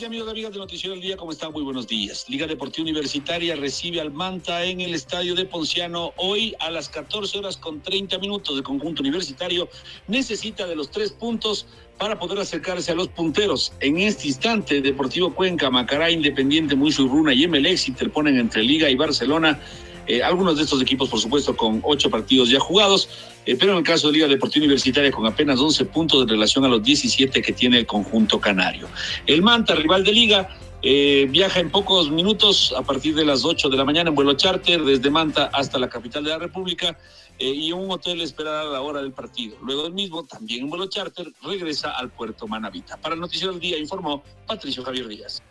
Amigos 0.07 0.29
y 0.29 0.31
amigas 0.31 0.53
de 0.53 0.59
Noticiero 0.59 0.95
del 0.95 1.03
Día, 1.03 1.17
¿cómo 1.17 1.33
están? 1.33 1.51
Muy 1.51 1.63
buenos 1.63 1.89
días. 1.89 2.25
Liga 2.29 2.47
Deportiva 2.47 2.85
Universitaria 2.85 3.57
recibe 3.57 4.01
al 4.01 4.13
Manta 4.13 4.65
en 4.65 4.81
el 4.81 4.95
Estadio 4.95 5.35
de 5.35 5.45
Ponciano 5.45 6.13
hoy 6.17 6.55
a 6.61 6.71
las 6.71 6.89
14 6.89 7.39
horas 7.39 7.57
con 7.57 7.81
30 7.81 8.17
minutos. 8.19 8.57
El 8.57 8.63
conjunto 8.63 9.03
universitario 9.03 9.69
necesita 10.07 10.69
de 10.69 10.77
los 10.77 10.93
tres 10.93 11.11
puntos 11.11 11.67
para 11.99 12.17
poder 12.17 12.39
acercarse 12.39 12.93
a 12.93 12.95
los 12.95 13.09
punteros. 13.09 13.73
En 13.81 13.99
este 13.99 14.29
instante, 14.29 14.81
Deportivo 14.81 15.35
Cuenca, 15.35 15.69
Macará, 15.69 16.09
Independiente, 16.11 16.77
Runa 16.77 17.35
y 17.35 17.43
Emelec 17.43 17.79
se 17.79 17.91
interponen 17.91 18.39
entre 18.39 18.63
Liga 18.63 18.89
y 18.89 18.95
Barcelona. 18.95 19.61
Eh, 20.09 20.23
algunos 20.23 20.57
de 20.57 20.65
estos 20.65 20.83
equipos, 20.83 21.09
por 21.09 21.21
supuesto, 21.21 21.57
con 21.57 21.81
ocho 21.85 22.11
partidos 22.11 22.49
ya 22.49 22.59
jugados, 22.59 23.09
eh, 23.47 23.57
pero 23.57 23.73
en 23.73 23.79
el 23.79 23.85
caso 23.85 24.09
de 24.09 24.15
Liga 24.15 24.27
Deportiva 24.27 24.65
Universitaria, 24.65 25.13
con 25.13 25.27
apenas 25.27 25.61
11 25.61 25.85
puntos 25.85 26.23
en 26.23 26.29
relación 26.29 26.65
a 26.65 26.69
los 26.69 26.83
17 26.83 27.41
que 27.43 27.53
tiene 27.53 27.79
el 27.79 27.87
conjunto 27.87 28.41
canario. 28.41 28.89
El 29.27 29.43
Manta, 29.43 29.75
rival 29.75 30.03
de 30.03 30.13
Liga, 30.13 30.49
eh, 30.81 31.27
viaja 31.29 31.59
en 31.59 31.71
pocos 31.71 32.09
minutos 32.11 32.73
a 32.77 32.83
partir 32.83 33.15
de 33.17 33.25
las 33.25 33.45
8 33.45 33.69
de 33.69 33.77
la 33.77 33.85
mañana 33.85 34.11
en 34.11 34.15
vuelo 34.15 34.35
charter 34.35 34.85
desde 34.85 35.11
Manta 35.11 35.51
hasta 35.53 35.77
la 35.77 35.89
capital 35.89 36.23
de 36.23 36.31
la 36.31 36.39
República 36.39 36.97
eh, 37.37 37.51
y 37.51 37.73
un 37.73 37.91
hotel 37.91 38.21
esperará 38.21 38.63
la 38.63 38.81
hora 38.81 39.03
del 39.03 39.11
partido. 39.11 39.57
Luego 39.63 39.83
del 39.83 39.93
mismo, 39.93 40.25
también 40.25 40.63
en 40.65 40.71
vuelo 40.71 40.87
charter, 40.87 41.33
regresa 41.43 41.91
al 41.91 42.11
puerto 42.11 42.47
Manavita. 42.47 42.97
Para 42.97 43.17
el 43.17 43.21
Noticiero 43.21 43.53
del 43.53 43.61
Día 43.61 43.77
informó 43.77 44.23
Patricio 44.47 44.85
Javier 44.85 45.09
Díaz. 45.09 45.43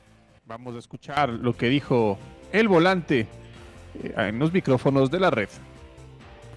Vamos 0.46 0.76
a 0.76 0.80
escuchar 0.80 1.30
lo 1.30 1.58
que 1.58 1.68
dijo 1.68 2.18
el 2.54 2.70
volante 2.70 3.28
en 4.04 4.40
los 4.40 4.52
micrófonos 4.52 5.12
de 5.12 5.20
la 5.20 5.30
red. 5.30 5.50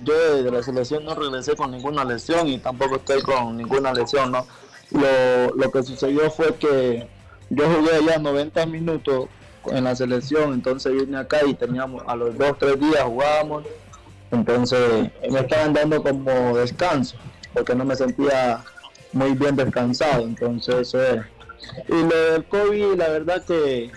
Yo 0.03 0.43
de 0.43 0.51
la 0.51 0.63
selección 0.63 1.05
no 1.05 1.15
regresé 1.15 1.55
con 1.57 1.71
ninguna 1.71 2.05
lesión 2.05 2.49
y 2.49 2.59
tampoco 2.59 2.97
estoy 2.97 3.23
con 3.23 3.57
ninguna 3.57 3.93
lesión, 3.93 4.33
¿no? 4.33 4.47
Lo, 4.91 5.55
lo 5.55 5.71
que 5.71 5.83
sucedió 5.83 6.31
fue 6.31 6.55
que 6.57 7.07
yo 7.51 7.65
jugué 7.69 7.97
allá 7.97 8.19
90 8.19 8.67
minutos 8.67 9.29
en 9.67 9.85
la 9.85 9.95
selección, 9.95 10.55
entonces 10.55 10.93
vine 10.93 11.19
acá 11.19 11.41
y 11.47 11.55
teníamos 11.55 12.03
a 12.07 12.17
los 12.17 12.37
dos, 12.37 12.57
tres 12.59 12.79
días 12.81 13.03
jugábamos, 13.03 13.65
entonces 14.31 15.11
me 15.31 15.41
estaban 15.41 15.73
dando 15.73 16.03
como 16.03 16.57
descanso, 16.57 17.17
porque 17.53 17.75
no 17.75 17.85
me 17.85 17.97
sentía 17.97 18.65
muy 19.13 19.33
bien 19.33 19.57
descansado, 19.57 20.23
entonces. 20.23 20.95
Y 21.89 21.93
lo 21.93 22.33
del 22.33 22.45
COVID, 22.45 22.95
la 22.97 23.09
verdad 23.09 23.45
que, 23.45 23.91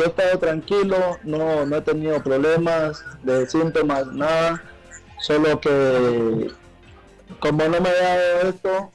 que 0.00 0.06
he 0.06 0.08
estado 0.08 0.38
tranquilo, 0.38 1.18
no, 1.24 1.66
no 1.66 1.76
he 1.76 1.80
tenido 1.82 2.22
problemas 2.22 3.04
de 3.22 3.46
síntomas, 3.46 4.06
nada, 4.06 4.62
solo 5.18 5.60
que 5.60 6.50
como 7.38 7.64
no 7.64 7.80
me 7.80 7.88
ha 7.88 8.02
dado 8.02 8.48
esto, 8.48 8.90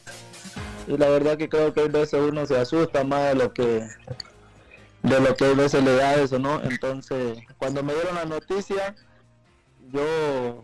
y 0.87 0.97
la 0.97 1.09
verdad 1.09 1.37
que 1.37 1.49
creo 1.49 1.73
que 1.73 1.81
a 1.81 1.87
veces 1.87 2.19
uno 2.19 2.45
se 2.45 2.57
asusta 2.57 3.03
más 3.03 3.29
de 3.29 3.35
lo 3.35 3.53
que 3.53 3.87
de 5.03 5.19
lo 5.19 5.35
que 5.35 5.45
a 5.45 5.53
veces 5.53 5.83
le 5.83 5.95
da 5.95 6.15
eso, 6.15 6.39
¿no? 6.39 6.63
Entonces, 6.63 7.37
cuando 7.59 7.83
me 7.83 7.93
dieron 7.93 8.15
la 8.15 8.25
noticia, 8.25 8.95
yo 9.91 10.63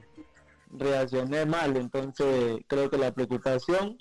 reaccioné 0.71 1.45
mal, 1.45 1.77
entonces 1.77 2.62
creo 2.65 2.89
que 2.89 2.98
la 2.98 3.12
preocupación 3.12 4.00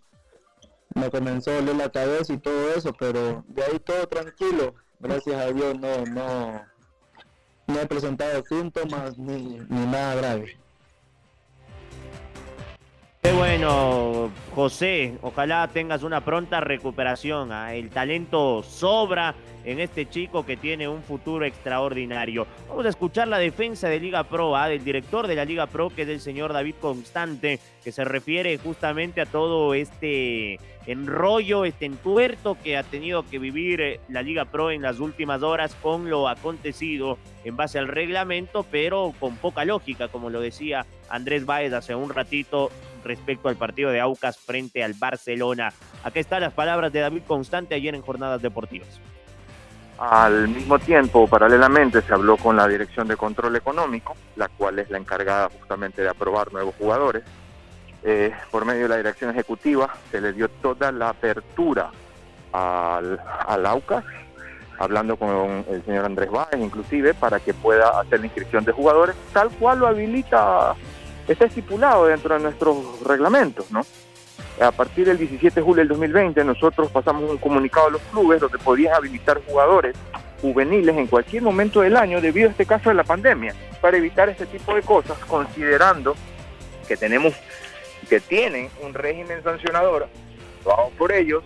me 0.95 1.11
comenzó 1.11 1.51
a 1.51 1.57
doler 1.57 1.77
la 1.77 1.91
cabeza 1.91 2.33
y 2.33 2.39
todo 2.39 2.71
eso, 2.71 2.95
pero 2.99 3.45
de 3.49 3.65
ahí 3.65 3.79
todo 3.81 4.07
tranquilo, 4.09 4.75
gracias 5.01 5.37
a 5.41 5.53
Dios 5.53 5.79
no, 5.79 6.05
no, 6.07 6.63
no 7.67 7.81
he 7.81 7.87
presentado 7.87 8.43
síntomas 8.45 9.19
ni, 9.19 9.59
ni 9.69 9.87
nada 9.87 10.15
grave. 10.17 10.57
Qué 13.23 13.33
bueno, 13.33 14.31
José. 14.55 15.19
Ojalá 15.21 15.69
tengas 15.69 16.03
una 16.03 16.25
pronta 16.25 16.61
recuperación. 16.61 17.53
¿ah? 17.53 17.75
El 17.75 17.91
talento 17.91 18.63
sobra 18.63 19.35
en 19.63 19.79
este 19.79 20.09
chico 20.09 20.47
que 20.47 20.57
tiene 20.57 20.89
un 20.89 21.03
futuro 21.03 21.45
extraordinario. 21.45 22.47
Vamos 22.67 22.87
a 22.87 22.89
escuchar 22.89 23.29
la 23.29 23.39
defensa 23.39 23.91
de 23.91 24.01
Liga 24.01 24.25
Pro, 24.25 24.57
¿ah? 24.57 24.69
del 24.71 24.83
director 24.83 25.27
de 25.27 25.35
la 25.35 25.45
Liga 25.45 25.67
Pro, 25.67 25.91
que 25.91 26.03
es 26.03 26.09
el 26.09 26.21
señor 26.21 26.55
David 26.55 26.77
Constante, 26.81 27.61
que 27.85 27.93
se 27.93 28.05
refiere 28.05 28.57
justamente 28.57 29.21
a 29.21 29.27
todo 29.27 29.75
este 29.75 30.59
enrollo, 30.87 31.67
este 31.67 31.85
entuerto 31.85 32.57
que 32.63 32.79
ha 32.79 32.83
tenido 32.83 33.25
que 33.29 33.39
vivir 33.39 33.81
eh, 33.83 34.01
la 34.09 34.23
Liga 34.23 34.47
Pro 34.47 34.71
en 34.71 34.81
las 34.81 34.99
últimas 34.99 35.43
horas 35.43 35.77
con 35.83 36.09
lo 36.09 36.27
acontecido 36.27 37.19
en 37.45 37.57
base 37.57 37.79
al 37.79 37.89
reglamento, 37.89 38.65
pero 38.71 39.13
con 39.21 39.37
poca 39.37 39.67
lógica, 39.67 40.09
como 40.09 40.31
lo 40.31 40.41
decía 40.41 40.87
Andrés 41.11 41.45
Báez 41.45 41.73
hace 41.73 41.95
un 41.95 42.11
ratito 42.11 42.71
respecto 43.05 43.49
al 43.49 43.57
partido 43.57 43.91
de 43.91 44.01
Aucas 44.01 44.39
frente 44.39 44.83
al 44.83 44.95
Barcelona. 44.95 45.73
Acá 46.03 46.21
están 46.21 46.41
las 46.41 46.53
palabras 46.53 46.93
de 46.93 47.01
David 47.01 47.23
Constante 47.27 47.75
ayer 47.75 47.95
en 47.95 48.03
Jornadas 48.03 48.43
Deportivas. 48.43 49.01
Al 49.99 50.49
mismo 50.49 50.79
tiempo, 50.79 51.27
paralelamente, 51.27 52.01
se 52.01 52.15
habló 52.15 52.39
con 52.39 52.57
la 52.57 52.67
Dirección 52.67 53.07
de 53.07 53.17
Control 53.17 53.55
Económico, 53.57 54.17
la 54.37 54.49
cual 54.49 54.79
es 54.79 54.91
la 54.91 54.97
encargada 54.97 55.51
justamente 55.51 56.01
de 56.01 56.09
aprobar 56.09 56.53
nuevos 56.53 56.75
jugadores. 56.77 57.23
Eh, 58.03 58.33
por 58.51 58.65
medio 58.65 58.85
de 58.85 58.89
la 58.89 58.97
Dirección 58.97 59.31
Ejecutiva 59.31 59.93
se 60.11 60.23
le 60.23 60.33
dio 60.33 60.49
toda 60.49 60.91
la 60.91 61.11
apertura 61.11 61.91
al, 62.51 63.21
al 63.47 63.67
AUCAS, 63.67 64.05
hablando 64.79 65.19
con 65.19 65.67
el 65.69 65.85
señor 65.85 66.07
Andrés 66.07 66.31
Báez, 66.31 66.59
inclusive, 66.59 67.13
para 67.13 67.39
que 67.39 67.53
pueda 67.53 68.01
hacer 68.01 68.21
la 68.21 68.27
inscripción 68.27 68.65
de 68.65 68.73
jugadores, 68.73 69.15
tal 69.35 69.51
cual 69.51 69.81
lo 69.81 69.87
habilita, 69.87 70.75
está 71.33 71.45
estipulado 71.47 72.07
dentro 72.07 72.35
de 72.35 72.43
nuestros 72.43 73.01
reglamentos, 73.05 73.71
¿no? 73.71 73.83
A 74.61 74.73
partir 74.73 75.07
del 75.07 75.17
17 75.17 75.61
de 75.61 75.63
julio 75.63 75.81
del 75.81 75.89
2020 75.89 76.45
nosotros 76.45 76.91
pasamos 76.91 77.31
un 77.31 77.39
comunicado 77.39 77.87
a 77.87 77.91
los 77.91 78.03
clubes 78.03 78.41
donde 78.41 78.59
podían 78.59 78.95
habilitar 78.95 79.41
jugadores 79.47 79.97
juveniles 80.41 80.97
en 80.97 81.07
cualquier 81.07 81.43
momento 81.43 81.81
del 81.83 81.97
año 81.97 82.21
debido 82.21 82.49
a 82.49 82.51
este 82.51 82.67
caso 82.67 82.89
de 82.89 82.95
la 82.95 83.05
pandemia, 83.05 83.55
para 83.81 83.97
evitar 83.97 84.29
este 84.29 84.47
tipo 84.47 84.75
de 84.75 84.83
cosas, 84.83 85.19
considerando 85.27 86.15
que 86.89 86.97
tenemos, 86.97 87.35
que 88.09 88.21
tienen 88.21 88.69
un 88.83 88.95
régimen 88.95 89.43
sancionador, 89.43 90.09
vamos 90.65 90.93
por 90.99 91.13
ellos, 91.13 91.45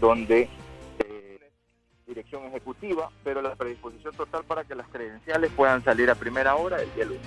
donde 0.00 0.48
eh, 1.00 1.50
dirección 2.06 2.44
ejecutiva, 2.44 3.10
pero 3.24 3.42
la 3.42 3.54
predisposición 3.56 4.14
total 4.14 4.44
para 4.44 4.64
que 4.64 4.74
las 4.74 4.88
credenciales 4.88 5.50
puedan 5.54 5.84
salir 5.84 6.10
a 6.10 6.14
primera 6.14 6.54
hora 6.54 6.80
el 6.80 6.94
día 6.94 7.04
lunes. 7.04 7.26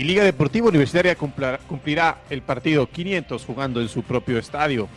Y 0.00 0.04
Liga 0.04 0.24
Deportiva 0.24 0.66
Universitaria 0.66 1.14
cumplirá 1.14 2.22
el 2.30 2.40
partido 2.40 2.88
500 2.88 3.44
jugando 3.44 3.82
en 3.82 3.88
su 3.90 4.02
propio 4.02 4.38
estadio. 4.38 4.88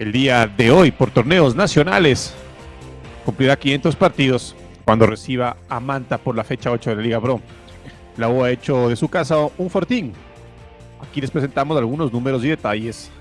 El 0.00 0.10
día 0.10 0.48
de 0.48 0.72
hoy, 0.72 0.90
por 0.90 1.12
torneos 1.12 1.54
nacionales, 1.54 2.34
cumplirá 3.24 3.56
500 3.56 3.94
partidos 3.94 4.56
cuando 4.84 5.06
reciba 5.06 5.58
a 5.68 5.78
Manta 5.78 6.18
por 6.18 6.34
la 6.34 6.42
fecha 6.42 6.72
8 6.72 6.90
de 6.90 6.96
la 6.96 7.02
Liga 7.02 7.20
Pro. 7.20 7.40
La 8.16 8.28
U 8.28 8.42
ha 8.42 8.50
hecho 8.50 8.88
de 8.88 8.96
su 8.96 9.08
casa 9.08 9.36
un 9.56 9.70
fortín. 9.70 10.12
Aquí 11.00 11.20
les 11.20 11.30
presentamos 11.30 11.78
algunos 11.78 12.12
números 12.12 12.44
y 12.44 12.48
detalles 12.48 13.12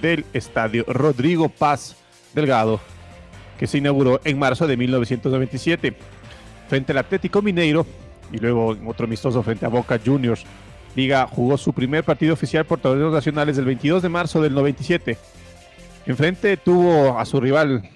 del 0.00 0.24
estadio 0.32 0.86
Rodrigo 0.88 1.50
Paz 1.50 1.96
Delgado, 2.32 2.80
que 3.58 3.66
se 3.66 3.76
inauguró 3.76 4.22
en 4.24 4.38
marzo 4.38 4.66
de 4.66 4.78
1997 4.78 5.94
frente 6.66 6.92
al 6.92 6.98
Atlético 6.98 7.42
Mineiro 7.42 7.84
y 8.32 8.38
luego 8.38 8.74
en 8.74 8.86
otro 8.86 9.06
amistoso 9.06 9.42
frente 9.42 9.66
a 9.66 9.68
Boca 9.68 9.98
Juniors. 10.04 10.44
Liga 10.96 11.26
jugó 11.26 11.56
su 11.56 11.72
primer 11.72 12.04
partido 12.04 12.34
oficial 12.34 12.64
por 12.64 12.80
torneos 12.80 13.12
nacionales 13.12 13.56
el 13.58 13.64
22 13.64 14.02
de 14.02 14.08
marzo 14.08 14.42
del 14.42 14.54
97. 14.54 15.16
Enfrente 16.06 16.56
tuvo 16.56 17.18
a 17.18 17.24
su 17.24 17.40
rival 17.40 17.88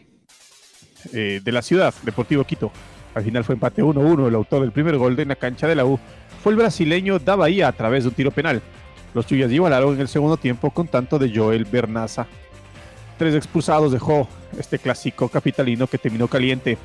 eh, 1.13 1.41
de 1.43 1.53
la 1.53 1.63
ciudad, 1.63 1.93
Deportivo 2.03 2.45
Quito. 2.45 2.71
Al 3.15 3.25
final 3.25 3.45
fue 3.45 3.55
empate 3.55 3.83
1-1. 3.83 4.29
El 4.29 4.35
autor 4.35 4.63
del 4.63 4.73
primer 4.73 4.97
gol 4.97 5.17
de 5.17 5.25
la 5.25 5.37
cancha 5.37 5.67
de 5.67 5.75
la 5.75 5.85
U 5.85 5.99
fue 6.43 6.53
el 6.53 6.59
brasileño 6.59 7.19
Da 7.19 7.37
Bahía 7.37 7.69
a 7.69 7.73
través 7.73 8.05
de 8.05 8.09
un 8.09 8.15
tiro 8.15 8.31
penal. 8.31 8.61
Los 9.15 9.27
Chuyas 9.27 9.51
igualaron 9.53 9.95
en 9.95 10.01
el 10.01 10.09
segundo 10.09 10.37
tiempo 10.37 10.71
con 10.71 10.89
tanto 10.89 11.19
de 11.19 11.33
Joel 11.35 11.65
Bernaza. 11.65 12.27
Tres 13.17 13.35
expulsados 13.35 13.93
dejó 13.93 14.29
este 14.59 14.79
clásico 14.79 15.29
capitalino 15.29 15.87
que 15.87 15.99
terminó 15.99 16.27
caliente. 16.27 16.77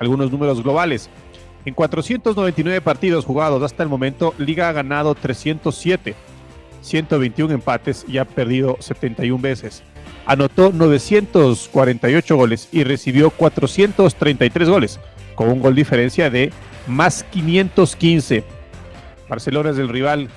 Algunos 0.00 0.30
números 0.30 0.62
globales. 0.62 1.08
En 1.68 1.74
499 1.74 2.80
partidos 2.80 3.26
jugados 3.26 3.62
hasta 3.62 3.82
el 3.82 3.90
momento, 3.90 4.32
Liga 4.38 4.70
ha 4.70 4.72
ganado 4.72 5.14
307, 5.14 6.14
121 6.80 7.52
empates 7.52 8.06
y 8.08 8.16
ha 8.16 8.24
perdido 8.24 8.78
71 8.80 9.38
veces. 9.38 9.82
Anotó 10.24 10.72
948 10.72 12.36
goles 12.36 12.70
y 12.72 12.84
recibió 12.84 13.28
433 13.28 14.66
goles, 14.66 14.98
con 15.34 15.50
un 15.50 15.60
gol 15.60 15.74
diferencia 15.74 16.30
de 16.30 16.54
más 16.86 17.22
515. 17.24 18.44
Barcelona 19.28 19.68
es 19.68 19.76
el 19.76 19.90
rival 19.90 20.30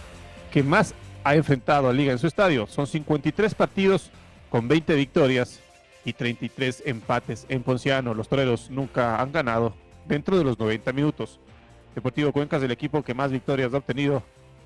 que 0.52 0.64
más 0.64 0.94
ha 1.24 1.36
enfrentado 1.36 1.88
a 1.88 1.94
Liga 1.94 2.12
en 2.12 2.20
su 2.20 2.28
estadio. 2.28 2.68
Son 2.68 2.88
53 2.88 3.56
partidos 3.56 4.12
con 4.50 4.68
20 4.68 4.96
victorias 4.96 5.62
y 6.04 6.12
33 6.12 6.84
empates 6.88 7.46
en 7.48 7.64
Ponciano. 7.64 8.14
Los 8.14 8.28
toreros 8.28 8.70
nunca 8.70 9.22
han 9.22 9.32
ganado 9.32 9.74
dentro 10.12 10.38
de 10.38 10.44
los 10.44 10.60
90 10.60 10.92
minutos. 10.92 11.40
Deportivo 11.96 12.34
Cuenca 12.34 12.58
es 12.58 12.64
el 12.64 12.72
equipo 12.72 13.02
que 13.02 13.14
más 13.14 13.32
victorias 13.32 13.74
ha 13.74 13.78
obtenido 13.78 14.22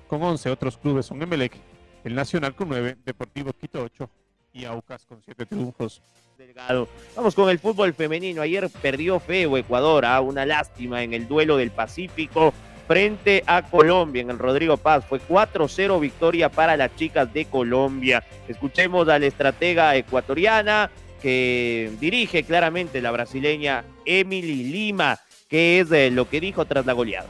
con 0.08 0.20
11. 0.20 0.50
Otros 0.50 0.76
clubes 0.76 1.06
son 1.06 1.22
Emelec, 1.22 1.52
el 2.02 2.16
Nacional 2.16 2.54
con 2.56 2.68
9, 2.68 2.96
Deportivo 3.04 3.52
Quito 3.52 3.80
8 3.82 4.10
y 4.52 4.64
Aucas 4.64 5.06
con 5.06 5.22
7 5.24 5.46
triunfos. 5.46 6.02
Delgado. 6.36 6.88
Vamos 7.14 7.34
con 7.36 7.48
el 7.48 7.60
fútbol 7.60 7.94
femenino. 7.94 8.42
Ayer 8.42 8.68
perdió 8.82 9.20
feo 9.20 9.56
Ecuador, 9.56 10.04
a 10.04 10.16
¿ah? 10.16 10.20
una 10.20 10.44
lástima 10.44 11.04
en 11.04 11.14
el 11.14 11.28
duelo 11.28 11.56
del 11.56 11.70
Pacífico 11.70 12.52
frente 12.88 13.44
a 13.46 13.62
Colombia 13.62 14.22
en 14.22 14.30
el 14.30 14.38
Rodrigo 14.40 14.76
Paz. 14.76 15.04
Fue 15.04 15.20
4-0 15.20 16.00
victoria 16.00 16.50
para 16.50 16.76
las 16.76 16.94
chicas 16.96 17.32
de 17.32 17.44
Colombia. 17.44 18.24
Escuchemos 18.48 19.08
a 19.08 19.18
la 19.20 19.26
estratega 19.26 19.94
ecuatoriana 19.94 20.90
que 21.22 21.92
dirige 21.98 22.42
claramente 22.42 23.00
la 23.00 23.10
brasileña 23.10 23.84
Emily 24.04 24.64
Lima, 24.64 25.18
que 25.48 25.80
es 25.80 25.92
eh, 25.92 26.10
lo 26.10 26.28
que 26.28 26.40
dijo 26.40 26.64
tras 26.64 26.84
la 26.86 26.92
goleada. 26.92 27.28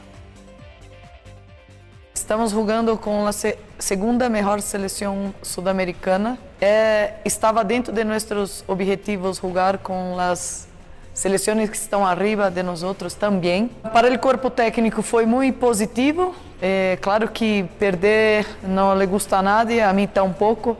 Estamos 2.13 2.51
jugando 2.51 2.99
con 2.99 3.25
la 3.25 3.31
segunda 3.77 4.27
mejor 4.27 4.61
selección 4.61 5.33
sudamericana. 5.41 6.37
Eh, 6.59 7.13
estaba 7.23 7.63
dentro 7.63 7.93
de 7.93 8.03
nuestros 8.03 8.63
objetivos 8.67 9.39
jugar 9.39 9.81
con 9.81 10.17
las 10.17 10.67
seleções 11.13 11.69
que 11.69 11.77
estão 11.77 12.05
arriba 12.05 12.49
de 12.49 12.63
nós 12.63 12.83
outros 12.83 13.13
também. 13.13 13.69
Para 13.93 14.11
o 14.11 14.19
corpo 14.19 14.49
técnico 14.49 15.01
foi 15.01 15.25
muito 15.25 15.59
positivo. 15.59 16.35
É 16.59 16.97
claro 16.99 17.29
que 17.29 17.65
perder 17.79 18.47
não 18.63 18.97
lhe 18.97 19.05
gusta 19.05 19.37
a 19.37 19.41
nadie, 19.43 19.79
a 19.79 19.93
mim 19.93 20.07
tampouco, 20.07 20.75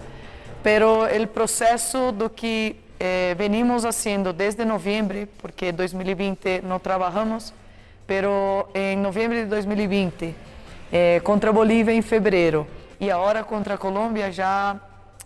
pero 0.63 1.05
o 1.05 1.27
processo 1.27 2.11
do 2.11 2.31
que 2.31 2.75
eh, 2.99 3.35
venimos 3.37 3.85
haciendo 3.85 4.33
desde 4.33 4.65
novembro, 4.65 5.27
porque 5.41 5.71
2020 5.71 6.61
não 6.63 6.79
trabalhamos, 6.79 7.53
pero 8.05 8.69
em 8.73 8.97
novembro 8.97 9.37
de 9.37 9.45
2020 9.45 10.35
eh, 10.91 11.21
contra 11.23 11.51
Bolívia 11.51 11.93
em 11.93 12.01
fevereiro 12.01 12.65
e 12.99 13.11
agora 13.11 13.43
contra 13.43 13.75
a 13.75 13.77
Colômbia 13.77 14.31
já 14.31 14.79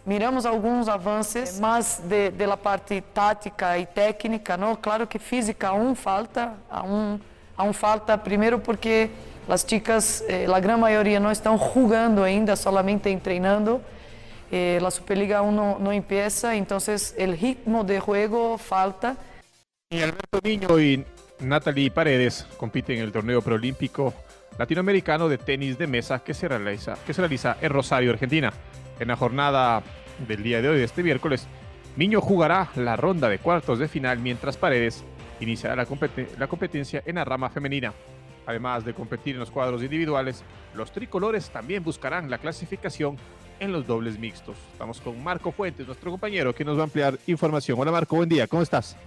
miramos 0.06 0.46
alguns 0.46 0.90
avanços, 0.90 1.60
mas 1.60 2.02
de, 2.04 2.32
de 2.32 2.58
parte 2.58 3.02
tática 3.14 3.78
e 3.78 3.86
técnica? 3.86 4.58
Claro 4.82 5.08
que 5.08 5.20
física 5.20 5.70
aún 5.70 5.96
falta, 5.96 6.54
aún, 6.70 7.20
aún 7.56 7.74
falta, 7.74 8.18
primeiro 8.18 8.60
porque 8.60 9.10
as 9.48 9.66
chicas, 9.68 10.24
eh, 10.28 10.46
a 10.46 10.60
grande 10.60 10.82
maioria 10.82 11.20
não 11.20 11.32
estão 11.32 11.58
jogando 11.58 12.24
ainda, 12.24 12.56
solamente 12.56 13.16
treinando. 13.18 13.82
Eh, 14.52 14.82
a 14.86 14.92
Superliga 14.92 15.38
aún 15.38 15.56
não 15.56 15.94
empieza, 15.94 16.54
então 16.54 16.78
o 16.78 17.32
ritmo 17.32 17.86
de 17.86 18.00
jogo 18.00 18.58
falta. 18.58 19.16
Y 19.90 20.02
Alberto 20.02 20.40
Niño 20.44 20.80
y 20.80 21.06
Natalie 21.40 21.90
Paredes 21.90 22.46
compiten 22.58 22.98
en 22.98 23.04
el 23.04 23.12
torneo 23.14 23.42
preolímpico 23.42 24.14
latinoamericano 24.60 25.30
de 25.30 25.38
tenis 25.38 25.78
de 25.78 25.88
mesa 25.88 26.20
que 26.20 26.34
se 26.34 26.50
realiza, 26.50 26.98
que 27.06 27.14
se 27.14 27.22
realiza 27.22 27.58
en 27.62 27.70
Rosario, 27.70 28.12
Argentina. 28.12 28.52
En 29.00 29.08
la 29.08 29.16
jornada 29.16 29.82
del 30.28 30.44
día 30.44 30.62
de 30.62 30.68
hoy, 30.68 30.82
este 30.82 31.02
miércoles, 31.02 31.48
Niño 31.96 32.22
jugará 32.22 32.70
la 32.76 32.96
ronda 32.96 33.28
de 33.28 33.40
cuartos 33.40 33.80
de 33.80 33.88
final 33.88 34.20
mientras 34.20 34.58
Paredes 34.58 35.04
iniciará 35.40 35.76
la, 35.76 35.88
la 36.38 36.48
competencia 36.48 37.04
en 37.06 37.16
la 37.16 37.26
rama 37.26 37.50
femenina. 37.50 37.94
Además 38.46 38.84
de 38.84 38.94
competir 38.94 39.36
en 39.36 39.40
los 39.40 39.52
cuadros 39.52 39.84
individuales, 39.84 40.44
los 40.74 40.92
tricolores 40.92 41.50
también 41.50 41.84
buscarán 41.84 42.30
la 42.30 42.38
clasificación 42.38 43.18
en 43.62 43.71
los 43.71 43.88
dobles 43.88 44.19
mixtos. 44.19 44.58
Estamos 44.74 45.00
con 45.00 45.24
Marco 45.24 45.52
Fuentes, 45.52 45.86
nuestro 45.86 46.12
compañero, 46.12 46.54
que 46.54 46.65
nos 46.65 46.76
va 46.78 46.82
a 46.82 46.84
ampliar 46.86 47.17
información. 47.28 47.80
Hola 47.80 47.91
Marco, 47.91 48.15
buen 48.15 48.28
día, 48.28 48.47
¿cómo 48.47 48.63
estás? 48.63 48.97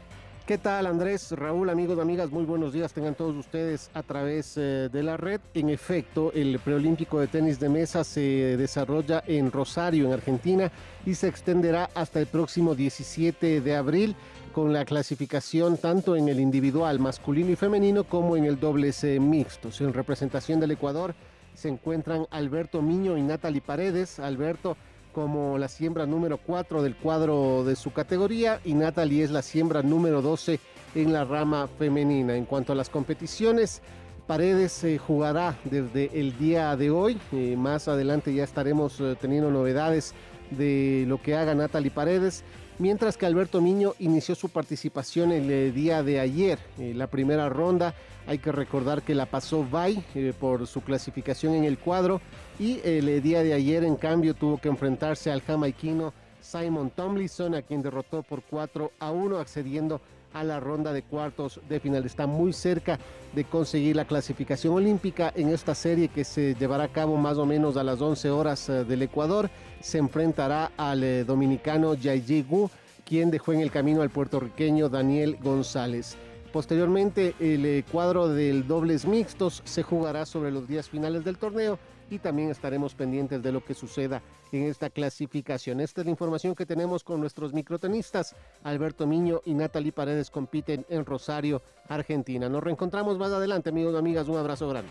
¿Qué 0.47 0.59
tal 0.59 0.87
Andrés, 0.87 1.33
Raúl, 1.33 1.71
amigos, 1.71 1.99
amigas? 1.99 2.31
Muy 2.31 2.45
buenos 2.45 2.73
días 2.73 2.93
tengan 2.93 3.15
todos 3.15 3.35
ustedes 3.35 3.91
a 3.95 4.03
través 4.03 4.57
eh, 4.57 4.89
de 4.93 5.03
la 5.03 5.17
red. 5.17 5.41
En 5.55 5.71
efecto, 5.71 6.33
el 6.35 6.59
preolímpico 6.61 7.19
de 7.19 7.27
tenis 7.27 7.59
de 7.59 7.69
mesa 7.69 8.05
se 8.05 8.57
desarrolla 8.57 9.25
en 9.27 9.51
Rosario, 9.51 10.07
en 10.07 10.13
Argentina, 10.13 10.71
y 11.05 11.15
se 11.15 11.29
extenderá 11.29 11.91
hasta 11.95 12.21
el 12.21 12.27
próximo 12.27 12.75
17 12.75 13.61
de 13.61 13.77
abril 13.77 14.15
con 14.53 14.73
la 14.73 14.85
clasificación 14.85 15.79
tanto 15.79 16.15
en 16.15 16.29
el 16.29 16.39
individual 16.39 17.01
masculino 17.01 17.51
y 17.51 17.57
femenino 17.57 18.05
como 18.05 18.37
en 18.37 18.45
el 18.45 18.61
dobles 18.61 19.03
eh, 19.03 19.19
mixtos. 19.19 19.81
En 19.81 19.93
representación 19.93 20.61
del 20.61 20.71
Ecuador 20.71 21.15
se 21.55 21.69
encuentran 21.69 22.27
Alberto 22.31 22.83
Miño 22.83 23.17
y 23.17 23.23
Natalie 23.23 23.61
Paredes. 23.61 24.19
Alberto 24.19 24.77
como 25.15 25.57
la 25.59 25.69
siembra 25.69 26.07
número 26.07 26.39
4 26.39 26.83
del 26.83 26.97
cuadro 26.97 27.65
de 27.65 27.77
su 27.77 27.93
categoría 27.93 28.61
y 28.65 28.75
Natalie 28.75 29.23
es 29.23 29.31
la 29.31 29.43
siembra 29.43 29.83
número 29.83 30.21
12 30.21 30.59
en 30.97 31.13
la 31.13 31.25
rama 31.25 31.69
femenina. 31.79 32.37
En 32.37 32.45
cuanto 32.45 32.73
a 32.73 32.77
las 32.77 32.91
competiciones, 32.91 33.81
Paredes 34.27 34.73
se 34.73 34.99
jugará 34.99 35.57
desde 35.65 36.11
el 36.19 36.37
día 36.39 36.75
de 36.77 36.91
hoy. 36.91 37.19
Eh, 37.33 37.57
más 37.59 37.89
adelante 37.89 38.35
ya 38.35 38.43
estaremos 38.43 38.99
eh, 39.01 39.17
teniendo 39.21 39.51
novedades 39.51 40.15
de 40.55 41.05
lo 41.07 41.21
que 41.21 41.35
haga 41.35 41.55
Natalie 41.55 41.91
Paredes. 41.91 42.45
Mientras 42.79 43.17
que 43.17 43.27
Alberto 43.27 43.61
Miño 43.61 43.95
inició 43.99 44.35
su 44.35 44.49
participación 44.49 45.31
el 45.31 45.73
día 45.73 46.03
de 46.03 46.19
ayer, 46.19 46.59
la 46.79 47.07
primera 47.07 47.49
ronda 47.49 47.95
hay 48.27 48.39
que 48.39 48.53
recordar 48.53 49.03
que 49.03 49.15
la 49.15 49.27
pasó 49.27 49.65
Bay 49.71 50.03
eh, 50.15 50.33
por 50.39 50.67
su 50.67 50.81
clasificación 50.81 51.55
en 51.55 51.65
el 51.65 51.79
cuadro 51.79 52.21
y 52.59 52.81
el 52.85 53.23
día 53.23 53.43
de 53.43 53.53
ayer 53.53 53.85
en 53.85 53.97
cambio 53.97 54.35
tuvo 54.35 54.59
que 54.59 54.69
enfrentarse 54.69 55.31
al 55.31 55.43
jamaiquino 55.43 56.13
Simon 56.41 56.91
Tomlinson 56.91 57.55
a 57.55 57.63
quien 57.63 57.83
derrotó 57.83 58.23
por 58.23 58.43
4 58.43 58.93
a 58.99 59.11
1 59.11 59.39
accediendo 59.39 60.01
a 60.35 60.45
la 60.45 60.61
ronda 60.61 60.93
de 60.93 61.03
cuartos 61.03 61.61
de 61.69 61.81
final. 61.81 62.05
Está 62.05 62.27
muy 62.27 62.53
cerca 62.53 62.99
de 63.35 63.45
conseguir 63.45 63.97
la 63.97 64.05
clasificación 64.05 64.75
olímpica 64.75 65.33
en 65.35 65.49
esta 65.49 65.75
serie 65.75 66.09
que 66.09 66.25
se 66.25 66.55
llevará 66.55 66.85
a 66.85 66.89
cabo 66.89 67.17
más 67.17 67.39
o 67.39 67.47
menos 67.47 67.77
a 67.77 67.85
las 67.85 68.01
11 68.01 68.31
horas 68.31 68.69
eh, 68.69 68.85
del 68.85 69.03
Ecuador. 69.03 69.49
Se 69.85 69.99
enfrentará 69.99 70.73
al 70.79 71.05
eh, 71.05 71.25
dominicano 71.25 71.93
Yaiji 71.93 72.43
Gu, 72.43 72.71
quien 73.05 73.31
dejó 73.31 73.53
en 73.53 73.61
el 73.61 73.71
camino 73.71 74.01
al 74.01 74.09
puertorriqueño 74.09 74.89
Daniel 74.89 75.37
González. 75.43 76.17
Posteriormente, 76.55 77.35
el 77.39 77.67
eh, 77.67 77.85
cuadro 77.93 78.29
del 78.29 78.67
dobles 78.67 79.05
mixtos 79.05 79.61
se 79.67 79.83
jugará 79.83 80.25
sobre 80.25 80.51
los 80.51 80.67
días 80.67 80.89
finales 80.89 81.23
del 81.23 81.37
torneo 81.37 81.79
y 82.11 82.19
también 82.19 82.49
estaremos 82.49 82.95
pendientes 82.95 83.43
de 83.43 83.53
lo 83.53 83.63
que 83.63 83.75
suceda 83.75 84.23
en 84.53 84.63
esta 84.63 84.89
clasificación. 84.89 85.81
Esta 85.81 86.01
es 86.01 86.07
la 86.07 86.13
información 86.13 86.55
que 86.55 86.65
tenemos 86.65 87.05
con 87.05 87.21
nuestros 87.21 87.53
microtenistas. 87.53 88.35
Alberto 88.63 89.07
Miño 89.07 89.43
y 89.45 89.53
Natalie 89.53 89.93
Paredes 89.93 90.31
compiten 90.31 90.87
en 90.89 91.05
Rosario, 91.05 91.61
Argentina. 91.89 92.49
Nos 92.49 92.65
reencontramos 92.65 93.19
más 93.19 93.33
adelante, 93.33 93.69
amigos 93.69 93.93
y 93.93 93.99
amigas. 93.99 94.29
Un 94.29 94.39
abrazo 94.39 94.67
grande. 94.67 94.89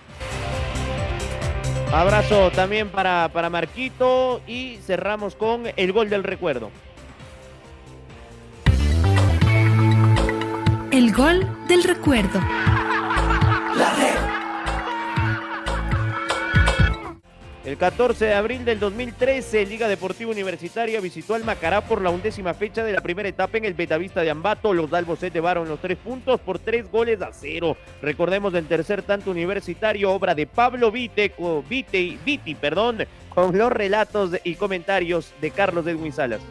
Abrazo 1.94 2.50
también 2.50 2.90
para, 2.90 3.30
para 3.32 3.52
Marquito 3.52 4.42
y 4.48 4.80
cerramos 4.84 5.36
con 5.36 5.66
el 5.76 5.94
gol 5.94 6.10
del 6.10 6.24
recuerdo. 6.24 6.72
El 10.92 11.14
gol 11.14 11.48
del 11.68 11.84
recuerdo. 11.84 12.40
El 17.66 17.78
14 17.78 18.26
de 18.26 18.34
abril 18.34 18.66
del 18.66 18.78
2013, 18.78 19.66
Liga 19.66 19.88
Deportiva 19.88 20.30
Universitaria 20.30 21.00
visitó 21.00 21.34
al 21.34 21.46
Macará 21.46 21.80
por 21.80 22.02
la 22.02 22.10
undécima 22.10 22.54
fecha 22.54 22.84
de 22.84 22.92
la 22.92 23.00
primera 23.00 23.30
etapa 23.30 23.58
en 23.58 23.64
el 23.64 23.74
Betavista 23.74 24.20
de 24.20 24.30
Ambato. 24.30 24.74
Los 24.74 24.90
Dalbos 24.90 25.20
se 25.20 25.32
llevaron 25.32 25.70
los 25.70 25.80
tres 25.80 25.98
puntos 25.98 26.42
por 26.42 26.60
tres 26.60 26.92
goles 26.92 27.22
a 27.22 27.32
cero. 27.32 27.78
Recordemos 28.02 28.52
del 28.52 28.68
tercer 28.68 29.02
tanto 29.02 29.32
universitario, 29.32 30.12
obra 30.12 30.36
de 30.36 30.46
Pablo 30.46 30.92
Vite, 30.92 31.34
Vite, 31.70 32.18
Viti, 32.26 32.54
perdón, 32.54 33.06
con 33.30 33.58
los 33.58 33.72
relatos 33.72 34.32
y 34.44 34.56
comentarios 34.56 35.34
de 35.40 35.52
Carlos 35.52 35.88
Edwin 35.88 36.12
Salas. 36.12 36.42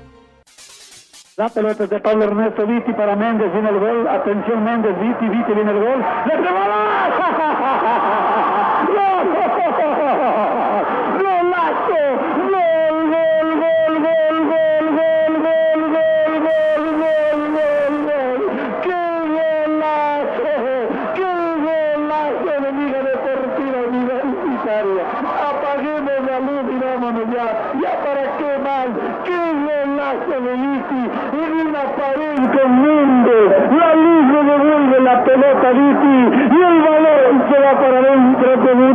La 1.37 1.51
pelota 1.51 1.87
de 1.87 2.01
Pablo 2.01 2.25
Ernesto 2.25 2.67
Viti 2.67 2.93
para 2.95 3.17
Méndez, 3.17 3.53
viene 3.53 3.69
el 3.69 3.79
gol. 3.79 4.09
Atención 4.09 4.65
Méndez, 4.65 4.99
Viti, 4.99 5.29
Viti 5.29 5.53
viene 5.53 5.73
el 5.73 5.79
gol. 5.79 6.05
¡Le 6.27 6.37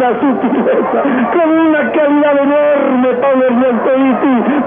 una 0.08 0.20
sutileza, 0.20 1.02
con 1.34 1.50
una 1.52 1.92
calidad 1.92 2.38
enorme 2.38 3.08
Pablo 3.22 3.46
Ernesto 3.46 3.92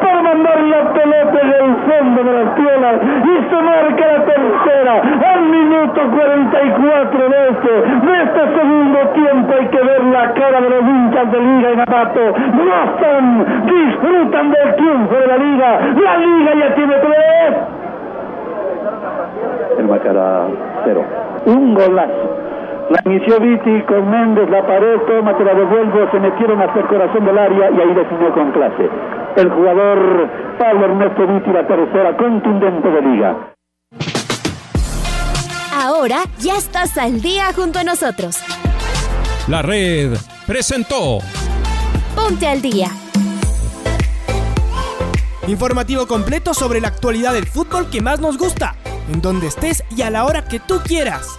para 0.00 0.22
mandar 0.22 0.60
la 0.62 0.92
pelota 0.92 1.40
en 1.40 1.48
el 1.48 1.76
fondo 1.76 2.24
de 2.24 2.32
las 2.32 2.54
piolas 2.54 2.96
y 3.24 3.48
se 3.48 3.62
marca 3.62 4.06
la 4.06 4.24
tercera 4.24 5.02
al 5.32 5.42
minuto 5.42 6.00
44 6.10 7.28
de 7.28 7.48
este, 7.48 7.70
de 7.70 8.22
este 8.22 8.58
segundo 8.58 8.98
tiempo. 9.14 9.54
Hay 9.58 9.66
que 9.68 9.78
ver 9.78 10.04
la 10.04 10.32
cara 10.34 10.60
de 10.60 10.70
los 10.70 10.82
hinchas 10.82 11.32
de 11.32 11.40
Liga 11.40 11.72
y 11.72 11.76
Napato. 11.76 12.20
Gozan, 12.20 13.66
disfrutan 13.66 14.50
del 14.50 14.74
triunfo 14.76 15.14
de 15.14 15.26
la 15.26 15.36
Liga. 15.36 15.80
La 16.04 16.16
Liga 16.16 16.54
ya 16.54 16.74
tiene 16.74 16.94
tres. 16.94 17.56
El 19.78 19.88
Macará 19.88 20.46
cero. 20.84 21.04
Un 21.46 21.74
golazo 21.74 22.49
la 22.90 23.00
inició 23.04 23.38
Viti 23.38 23.82
con 23.86 24.10
Méndez, 24.10 24.50
la 24.50 24.66
pared, 24.66 24.98
toma, 25.06 25.36
te 25.38 25.44
la 25.44 25.54
devuelvo, 25.54 26.10
se 26.10 26.18
metieron 26.18 26.60
hasta 26.60 26.80
el 26.80 26.86
corazón 26.88 27.24
del 27.24 27.38
área 27.38 27.70
y 27.70 27.80
ahí 27.80 27.94
definió 27.94 28.34
con 28.34 28.50
clase. 28.50 28.90
El 29.36 29.48
jugador 29.48 30.28
Pablo 30.58 30.86
Ernesto 30.86 31.26
Viti, 31.28 31.52
la 31.52 31.66
tercera 31.68 32.16
contundente 32.16 32.88
de 32.88 33.02
liga. 33.02 33.36
Ahora 35.72 36.24
ya 36.38 36.56
estás 36.56 36.98
al 36.98 37.20
día 37.20 37.52
junto 37.54 37.78
a 37.78 37.84
nosotros. 37.84 38.42
La 39.46 39.62
red 39.62 40.16
presentó 40.46 41.18
Ponte 42.16 42.48
al 42.48 42.60
día. 42.60 42.88
Informativo 45.46 46.06
completo 46.08 46.54
sobre 46.54 46.80
la 46.80 46.88
actualidad 46.88 47.34
del 47.34 47.46
fútbol 47.46 47.88
que 47.88 48.02
más 48.02 48.20
nos 48.20 48.36
gusta, 48.36 48.74
en 49.12 49.22
donde 49.22 49.46
estés 49.46 49.84
y 49.96 50.02
a 50.02 50.10
la 50.10 50.24
hora 50.24 50.44
que 50.44 50.58
tú 50.58 50.80
quieras. 50.84 51.38